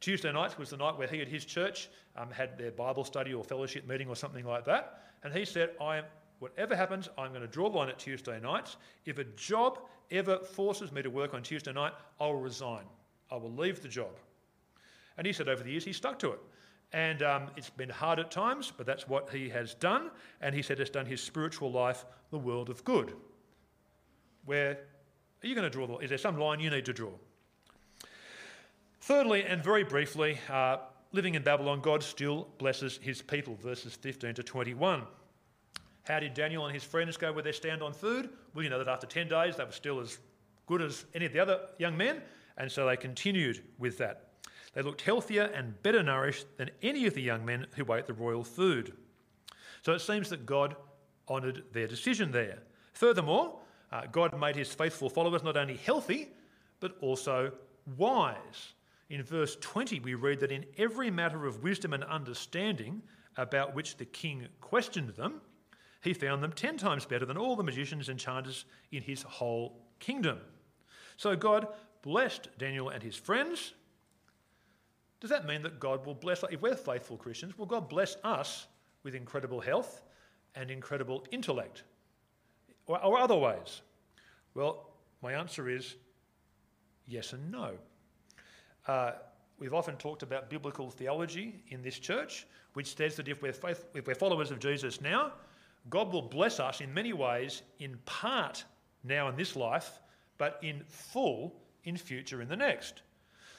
Tuesday 0.00 0.32
nights 0.32 0.58
was 0.58 0.70
the 0.70 0.76
night 0.76 0.96
where 0.96 1.06
he 1.06 1.20
at 1.20 1.28
his 1.28 1.44
church 1.44 1.88
um, 2.16 2.30
had 2.30 2.56
their 2.56 2.70
Bible 2.70 3.04
study 3.04 3.34
or 3.34 3.44
fellowship 3.44 3.86
meeting 3.86 4.08
or 4.08 4.16
something 4.16 4.44
like 4.44 4.64
that. 4.64 5.02
And 5.22 5.32
he 5.32 5.44
said, 5.44 5.70
I 5.80 5.98
am, 5.98 6.04
whatever 6.38 6.74
happens, 6.74 7.08
I'm 7.18 7.30
going 7.30 7.42
to 7.42 7.48
draw 7.48 7.68
the 7.68 7.76
line 7.76 7.88
at 7.88 7.98
Tuesday 7.98 8.40
nights. 8.40 8.76
If 9.04 9.18
a 9.18 9.24
job 9.24 9.80
ever 10.10 10.38
forces 10.38 10.90
me 10.92 11.02
to 11.02 11.10
work 11.10 11.34
on 11.34 11.42
Tuesday 11.42 11.72
night, 11.72 11.92
I'll 12.18 12.34
resign. 12.34 12.84
I 13.30 13.36
will 13.36 13.52
leave 13.52 13.82
the 13.82 13.88
job. 13.88 14.12
And 15.18 15.26
he 15.26 15.32
said 15.32 15.48
over 15.48 15.62
the 15.62 15.70
years 15.70 15.84
he 15.84 15.92
stuck 15.92 16.18
to 16.20 16.30
it. 16.30 16.40
And 16.92 17.22
um, 17.22 17.50
it's 17.56 17.68
been 17.68 17.90
hard 17.90 18.18
at 18.18 18.30
times, 18.30 18.72
but 18.74 18.86
that's 18.86 19.06
what 19.06 19.28
he 19.30 19.50
has 19.50 19.74
done. 19.74 20.10
And 20.40 20.54
he 20.54 20.62
said 20.62 20.80
it's 20.80 20.88
done 20.88 21.04
his 21.04 21.20
spiritual 21.20 21.70
life 21.70 22.06
the 22.30 22.38
world 22.38 22.70
of 22.70 22.82
good. 22.84 23.14
Where 24.46 24.78
are 25.42 25.46
you 25.46 25.54
going 25.54 25.64
to 25.64 25.70
draw 25.70 25.86
the 25.86 25.94
line? 25.94 26.02
Is 26.04 26.08
there 26.08 26.18
some 26.18 26.38
line 26.38 26.60
you 26.60 26.70
need 26.70 26.86
to 26.86 26.94
draw? 26.94 27.10
Thirdly, 29.00 29.44
and 29.44 29.62
very 29.62 29.84
briefly, 29.84 30.38
uh, 30.50 30.78
living 31.12 31.34
in 31.34 31.42
Babylon, 31.42 31.80
God 31.80 32.02
still 32.02 32.48
blesses 32.58 32.98
his 33.02 33.22
people, 33.22 33.54
verses 33.56 33.94
15 33.94 34.34
to 34.34 34.42
21. 34.42 35.02
How 36.04 36.20
did 36.20 36.34
Daniel 36.34 36.64
and 36.66 36.74
his 36.74 36.84
friends 36.84 37.16
go 37.16 37.32
with 37.32 37.44
their 37.44 37.52
stand 37.52 37.82
on 37.82 37.92
food? 37.92 38.30
Well, 38.54 38.64
you 38.64 38.70
know 38.70 38.78
that 38.78 38.88
after 38.88 39.06
10 39.06 39.28
days 39.28 39.56
they 39.56 39.64
were 39.64 39.72
still 39.72 40.00
as 40.00 40.18
good 40.66 40.82
as 40.82 41.04
any 41.14 41.26
of 41.26 41.32
the 41.32 41.40
other 41.40 41.60
young 41.78 41.96
men, 41.96 42.22
and 42.56 42.70
so 42.70 42.86
they 42.86 42.96
continued 42.96 43.62
with 43.78 43.98
that. 43.98 44.28
They 44.74 44.82
looked 44.82 45.02
healthier 45.02 45.44
and 45.54 45.80
better 45.82 46.02
nourished 46.02 46.46
than 46.56 46.70
any 46.82 47.06
of 47.06 47.14
the 47.14 47.22
young 47.22 47.44
men 47.44 47.66
who 47.76 47.92
ate 47.92 48.06
the 48.06 48.14
royal 48.14 48.44
food. 48.44 48.92
So 49.82 49.92
it 49.92 50.00
seems 50.00 50.28
that 50.30 50.44
God 50.44 50.76
honoured 51.28 51.64
their 51.72 51.86
decision 51.86 52.32
there. 52.32 52.58
Furthermore, 52.92 53.58
uh, 53.92 54.02
God 54.10 54.38
made 54.38 54.56
his 54.56 54.72
faithful 54.72 55.08
followers 55.08 55.42
not 55.42 55.56
only 55.56 55.76
healthy, 55.76 56.28
but 56.80 56.96
also 57.00 57.52
wise. 57.96 58.74
In 59.10 59.22
verse 59.22 59.56
20, 59.60 60.00
we 60.00 60.14
read 60.14 60.40
that 60.40 60.52
in 60.52 60.66
every 60.76 61.10
matter 61.10 61.46
of 61.46 61.62
wisdom 61.62 61.94
and 61.94 62.04
understanding 62.04 63.02
about 63.36 63.74
which 63.74 63.96
the 63.96 64.04
king 64.04 64.46
questioned 64.60 65.10
them, 65.10 65.40
he 66.02 66.12
found 66.12 66.42
them 66.42 66.52
ten 66.52 66.76
times 66.76 67.06
better 67.06 67.24
than 67.24 67.36
all 67.36 67.56
the 67.56 67.62
magicians 67.62 68.08
and 68.08 68.18
enchanters 68.18 68.66
in 68.92 69.02
his 69.02 69.22
whole 69.22 69.80
kingdom. 69.98 70.38
So 71.16 71.34
God 71.34 71.68
blessed 72.02 72.48
Daniel 72.58 72.90
and 72.90 73.02
his 73.02 73.16
friends. 73.16 73.72
Does 75.20 75.30
that 75.30 75.46
mean 75.46 75.62
that 75.62 75.80
God 75.80 76.06
will 76.06 76.14
bless, 76.14 76.44
if 76.50 76.60
we're 76.60 76.76
faithful 76.76 77.16
Christians, 77.16 77.58
will 77.58 77.66
God 77.66 77.88
bless 77.88 78.16
us 78.22 78.68
with 79.02 79.14
incredible 79.14 79.60
health 79.60 80.02
and 80.54 80.70
incredible 80.70 81.26
intellect? 81.32 81.82
Or, 82.86 83.02
or 83.04 83.18
other 83.18 83.36
ways? 83.36 83.82
Well, 84.54 84.90
my 85.22 85.32
answer 85.32 85.68
is 85.68 85.96
yes 87.06 87.32
and 87.32 87.50
no. 87.50 87.72
Uh, 88.88 89.12
we've 89.58 89.74
often 89.74 89.96
talked 89.96 90.22
about 90.22 90.48
biblical 90.48 90.90
theology 90.90 91.62
in 91.68 91.82
this 91.82 91.98
church, 91.98 92.46
which 92.72 92.96
says 92.96 93.14
that 93.16 93.28
if 93.28 93.42
we're, 93.42 93.52
faith, 93.52 93.84
if 93.94 94.06
we're 94.06 94.14
followers 94.14 94.50
of 94.50 94.58
Jesus 94.58 95.00
now, 95.00 95.32
God 95.90 96.12
will 96.12 96.22
bless 96.22 96.58
us 96.58 96.80
in 96.80 96.92
many 96.92 97.12
ways, 97.12 97.62
in 97.78 97.98
part 98.06 98.64
now 99.04 99.28
in 99.28 99.36
this 99.36 99.54
life, 99.54 100.00
but 100.38 100.58
in 100.62 100.82
full 100.88 101.54
in 101.84 101.96
future 101.96 102.42
in 102.42 102.48
the 102.48 102.56
next. 102.56 103.02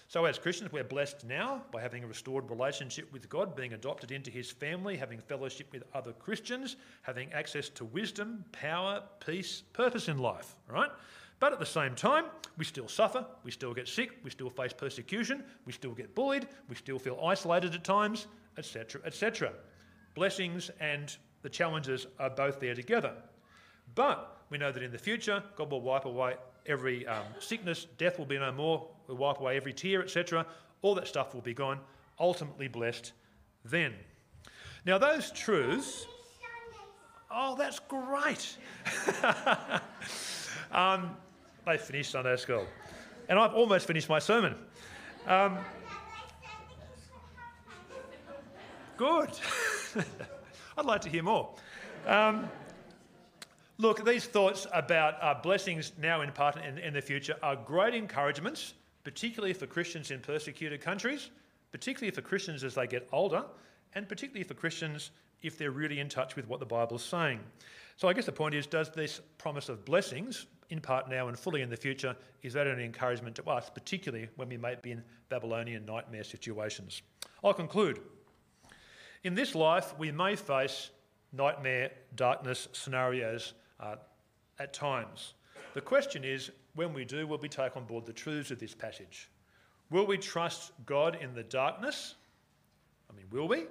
So, 0.08 0.26
as 0.26 0.40
Christians, 0.40 0.72
we're 0.72 0.84
blessed 0.84 1.24
now 1.28 1.62
by 1.72 1.82
having 1.82 2.04
a 2.04 2.08
restored 2.08 2.50
relationship 2.50 3.14
with 3.14 3.30
God, 3.30 3.56
being 3.56 3.74
adopted 3.74 4.12
into 4.12 4.32
His 4.32 4.50
family, 4.50 4.98
having 4.98 5.20
fellowship 5.20 5.68
with 5.72 5.84
other 5.94 6.14
Christians, 6.14 6.78
having 7.04 7.32
access 7.32 7.70
to 7.70 7.86
wisdom, 7.86 8.44
power, 8.52 9.04
peace, 9.24 9.62
purpose 9.74 10.08
in 10.08 10.18
life, 10.18 10.56
right? 10.68 10.90
But 11.40 11.54
at 11.54 11.60
the 11.60 11.66
same 11.66 11.96
time, 11.96 12.26
we 12.58 12.66
still 12.66 12.88
suffer, 12.88 13.26
we 13.44 13.52
still 13.52 13.74
get 13.74 13.88
sick, 13.88 14.12
we 14.24 14.30
still 14.30 14.50
face 14.50 14.74
persecution, 14.74 15.44
we 15.66 15.72
still 15.72 15.94
get 15.94 16.14
bullied, 16.14 16.48
we 16.68 16.76
still 16.76 17.00
feel 17.00 17.20
isolated 17.24 17.74
at 17.74 17.84
times, 17.84 18.28
etc., 18.58 19.02
etc. 19.06 19.54
Blessings 20.16 20.70
and 20.82 21.16
the 21.42 21.50
challenges 21.50 22.08
are 22.20 22.30
both 22.30 22.60
there 22.60 22.76
together. 22.76 23.14
But 23.96 24.44
we 24.50 24.58
know 24.58 24.72
that 24.72 24.84
in 24.84 24.92
the 24.92 24.98
future, 24.98 25.42
God 25.56 25.72
will 25.72 25.82
wipe 25.82 26.06
away 26.06 26.36
every 26.66 27.08
um, 27.08 27.24
sickness, 27.40 27.88
death 27.98 28.20
will 28.20 28.26
be 28.26 28.38
no 28.38 28.52
more, 28.52 28.88
will 29.08 29.16
wipe 29.16 29.40
away 29.40 29.56
every 29.56 29.74
tear, 29.74 30.02
etc. 30.02 30.46
All 30.82 30.96
that 30.96 31.08
stuff 31.08 31.34
will 31.34 31.42
be 31.42 31.54
gone, 31.54 31.80
ultimately 32.20 32.68
blessed 32.68 33.14
then. 33.64 33.94
Now, 34.86 34.98
those 34.98 35.32
truths, 35.32 36.06
oh, 37.32 37.56
that's 37.56 37.80
great. 37.80 38.58
um, 40.72 41.16
they 41.70 41.78
finished 41.78 42.12
Sunday 42.12 42.36
school, 42.36 42.66
and 43.28 43.38
I've 43.38 43.54
almost 43.54 43.86
finished 43.86 44.10
my 44.10 44.18
sermon. 44.18 44.56
Um, 45.28 45.60
good. 48.98 49.30
I'd 50.78 50.86
like 50.86 51.02
to 51.02 51.10
hear 51.10 51.22
more. 51.22 51.54
Um, 52.08 52.50
look, 53.78 54.04
these 54.04 54.26
thoughts 54.26 54.66
about 54.74 55.22
uh, 55.22 55.36
blessings 55.44 55.92
now 56.02 56.22
in 56.22 56.32
part 56.32 56.58
and 56.58 56.80
in 56.80 56.94
the 56.96 57.02
future 57.02 57.36
are 57.44 57.56
great 57.56 57.94
encouragements, 57.94 58.74
particularly 59.04 59.54
for 59.54 59.68
Christians 59.68 60.10
in 60.10 60.22
persecuted 60.22 60.82
countries, 60.82 61.30
particularly 61.72 62.10
for 62.10 62.22
Christians 62.22 62.64
as 62.64 62.74
they 62.74 62.88
get 62.88 63.08
older, 63.12 63.44
and 63.94 64.10
particularly 64.10 64.44
for 64.44 64.56
Christians 64.56 65.12
if 65.44 65.56
they're 65.58 65.70
really 65.70 66.00
in 66.00 66.10
touch 66.10 66.36
with 66.36 66.48
what 66.48 66.60
the 66.60 66.66
Bible's 66.66 67.04
saying. 67.04 67.42
So 67.96 68.08
I 68.08 68.14
guess 68.14 68.26
the 68.26 68.32
point 68.32 68.56
is, 68.56 68.66
does 68.66 68.90
this 68.90 69.22
promise 69.38 69.70
of 69.70 69.86
blessings, 69.86 70.48
in 70.70 70.80
part 70.80 71.10
now 71.10 71.28
and 71.28 71.38
fully 71.38 71.62
in 71.62 71.70
the 71.70 71.78
future, 71.78 72.16
is 72.44 72.54
that 72.54 72.68
an 72.68 72.80
encouragement 72.80 73.36
to 73.36 73.44
us, 73.50 73.70
particularly 73.70 74.30
when 74.36 74.50
we 74.50 74.58
may 74.58 74.76
be 74.82 74.92
in 74.92 75.04
Babylonian 75.30 75.86
nightmare 75.86 76.24
situations? 76.24 77.02
I'll 77.44 77.54
conclude. 77.54 78.00
In 79.24 79.36
this 79.36 79.56
life, 79.56 79.98
we 79.98 80.12
may 80.12 80.36
face 80.36 80.92
nightmare, 81.34 81.92
darkness 82.16 82.68
scenarios 82.72 83.54
uh, 83.80 83.96
at 84.60 84.74
times. 84.74 85.34
The 85.74 85.82
question 85.82 86.24
is 86.24 86.52
when 86.76 86.94
we 86.94 87.06
do, 87.06 87.28
will 87.28 87.38
we 87.38 87.50
take 87.50 87.76
on 87.76 87.86
board 87.86 88.06
the 88.06 88.14
truths 88.14 88.52
of 88.52 88.60
this 88.60 88.74
passage? 88.74 89.30
Will 89.90 90.06
we 90.06 90.18
trust 90.18 90.72
God 90.86 91.18
in 91.20 91.34
the 91.34 91.44
darkness? 91.44 92.16
I 93.10 93.16
mean, 93.16 93.26
will 93.32 93.48
we? 93.48 93.66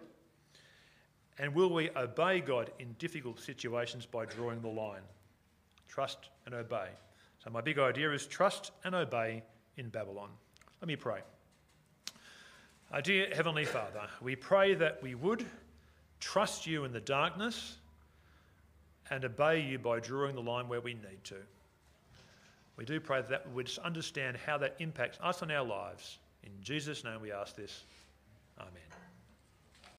And 1.38 1.54
will 1.54 1.72
we 1.72 1.90
obey 1.90 2.40
God 2.40 2.72
in 2.80 2.94
difficult 2.98 3.38
situations 3.38 4.04
by 4.04 4.24
drawing 4.24 4.60
the 4.60 4.68
line? 4.68 5.02
Trust 5.88 6.28
and 6.46 6.54
obey. 6.54 6.88
So, 7.42 7.50
my 7.50 7.60
big 7.60 7.78
idea 7.78 8.12
is 8.12 8.26
trust 8.26 8.72
and 8.84 8.94
obey 8.94 9.42
in 9.76 9.88
Babylon. 9.88 10.30
Let 10.80 10.88
me 10.88 10.96
pray. 10.96 11.20
Our 12.92 13.02
dear 13.02 13.28
Heavenly 13.34 13.64
Father, 13.64 14.08
we 14.22 14.36
pray 14.36 14.74
that 14.74 15.02
we 15.02 15.14
would 15.14 15.44
trust 16.20 16.66
you 16.66 16.84
in 16.84 16.92
the 16.92 17.00
darkness 17.00 17.76
and 19.10 19.24
obey 19.24 19.60
you 19.60 19.78
by 19.78 20.00
drawing 20.00 20.34
the 20.34 20.42
line 20.42 20.68
where 20.68 20.80
we 20.80 20.94
need 20.94 21.22
to. 21.24 21.36
We 22.76 22.84
do 22.84 23.00
pray 23.00 23.22
that 23.28 23.46
we 23.48 23.54
would 23.54 23.70
understand 23.84 24.36
how 24.36 24.56
that 24.58 24.76
impacts 24.78 25.18
us 25.22 25.42
and 25.42 25.50
our 25.50 25.64
lives. 25.64 26.18
In 26.44 26.52
Jesus' 26.62 27.04
name 27.04 27.20
we 27.20 27.32
ask 27.32 27.56
this. 27.56 27.84
Amen. 28.58 28.87